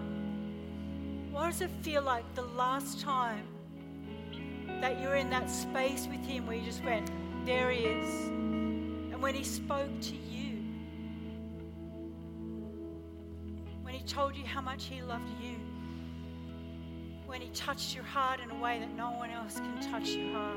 [1.32, 3.44] what does it feel like the last time
[4.80, 7.12] that you were in that space with Him where you just went,
[7.46, 10.64] there He is, and when He spoke to you,
[13.82, 15.56] when He told you how much He loved you.
[17.26, 20.32] When He touched your heart in a way that no one else can touch your
[20.32, 20.56] heart.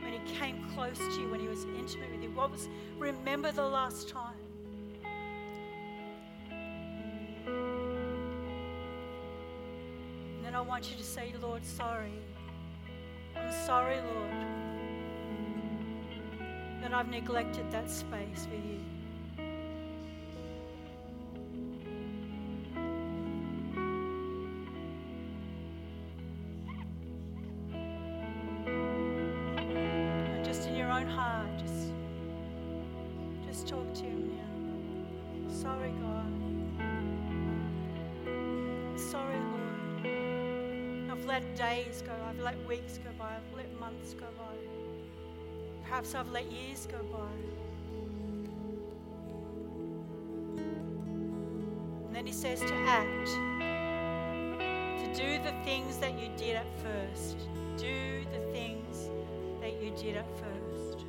[0.00, 2.30] When He came close to you, when He was intimate with you.
[2.30, 2.68] What was,
[3.00, 4.31] remember the last time?
[10.62, 12.12] I want you to say, Lord, sorry.
[13.36, 14.30] I'm sorry, Lord,
[16.80, 19.01] that I've neglected that space with you.
[46.02, 47.30] Perhaps I've let years go by.
[52.06, 53.28] And then he says to act,
[54.98, 57.36] to do the things that you did at first.
[57.78, 59.10] Do the things
[59.60, 61.06] that you did at first.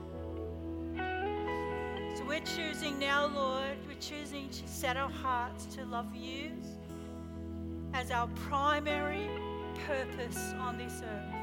[2.15, 6.51] So we're choosing now, Lord, we're choosing to set our hearts to love you
[7.95, 9.27] as our primary
[9.87, 11.33] purpose on this earth.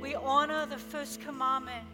[0.00, 1.84] We honor the first commandment.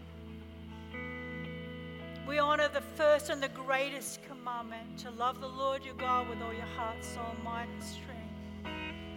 [2.33, 6.41] We honor the first and the greatest commandment to love the Lord your God with
[6.41, 8.75] all your heart, soul, mind, and strength.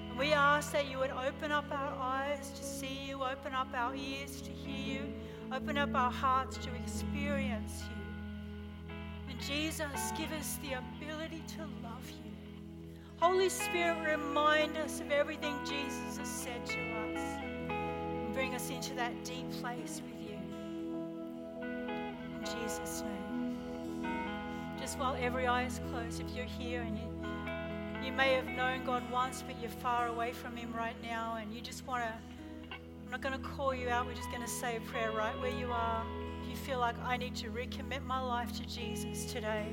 [0.09, 3.69] And we ask that you would open up our eyes to see you, open up
[3.73, 5.13] our ears to hear you,
[5.53, 8.95] open up our hearts to experience you.
[9.29, 12.33] And Jesus, give us the ability to love you.
[13.21, 16.79] Holy Spirit, remind us of everything Jesus has said to
[17.13, 17.21] us
[17.69, 20.01] and bring us into that deep place
[22.65, 23.57] Jesus' name.
[24.79, 28.83] Just while every eye is closed, if you're here and you, you may have known
[28.83, 32.13] God once, but you're far away from Him right now, and you just want to,
[32.71, 35.39] I'm not going to call you out, we're just going to say a prayer right
[35.39, 36.03] where you are.
[36.41, 39.67] If you feel like I need to recommit my life to Jesus today.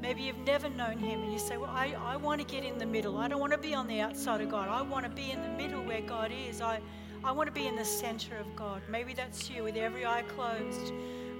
[0.00, 2.76] Maybe you've never known Him and you say, Well, I, I want to get in
[2.76, 3.18] the middle.
[3.18, 4.68] I don't want to be on the outside of God.
[4.68, 6.60] I want to be in the middle where God is.
[6.60, 6.80] I,
[7.22, 8.82] I want to be in the center of God.
[8.90, 10.92] Maybe that's you with every eye closed.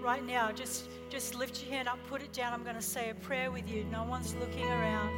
[0.02, 2.52] Right now, just, just lift your hand up, put it down.
[2.52, 3.84] I'm going to say a prayer with you.
[3.84, 5.08] No one's looking around.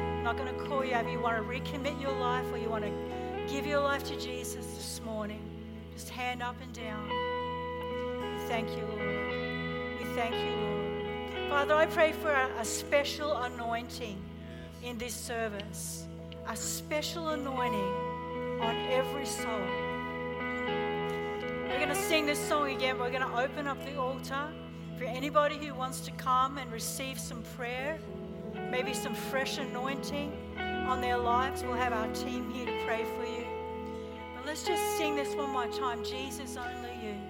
[0.00, 0.94] I'm not going to call you.
[0.94, 4.18] If you want to recommit your life or you want to give your life to
[4.18, 5.42] Jesus this morning,
[5.92, 7.06] just hand up and down.
[8.32, 9.98] We thank you, Lord.
[9.98, 11.50] We thank you, Lord.
[11.50, 14.16] Father, I pray for a, a special anointing
[14.82, 16.06] in this service,
[16.48, 17.92] a special anointing
[18.62, 19.89] on every soul.
[21.80, 22.98] We're going to sing this song again.
[22.98, 24.48] We're going to open up the altar
[24.98, 27.98] for anybody who wants to come and receive some prayer,
[28.70, 31.62] maybe some fresh anointing on their lives.
[31.62, 33.46] We'll have our team here to pray for you.
[34.36, 37.29] But let's just sing this one more time Jesus, only you.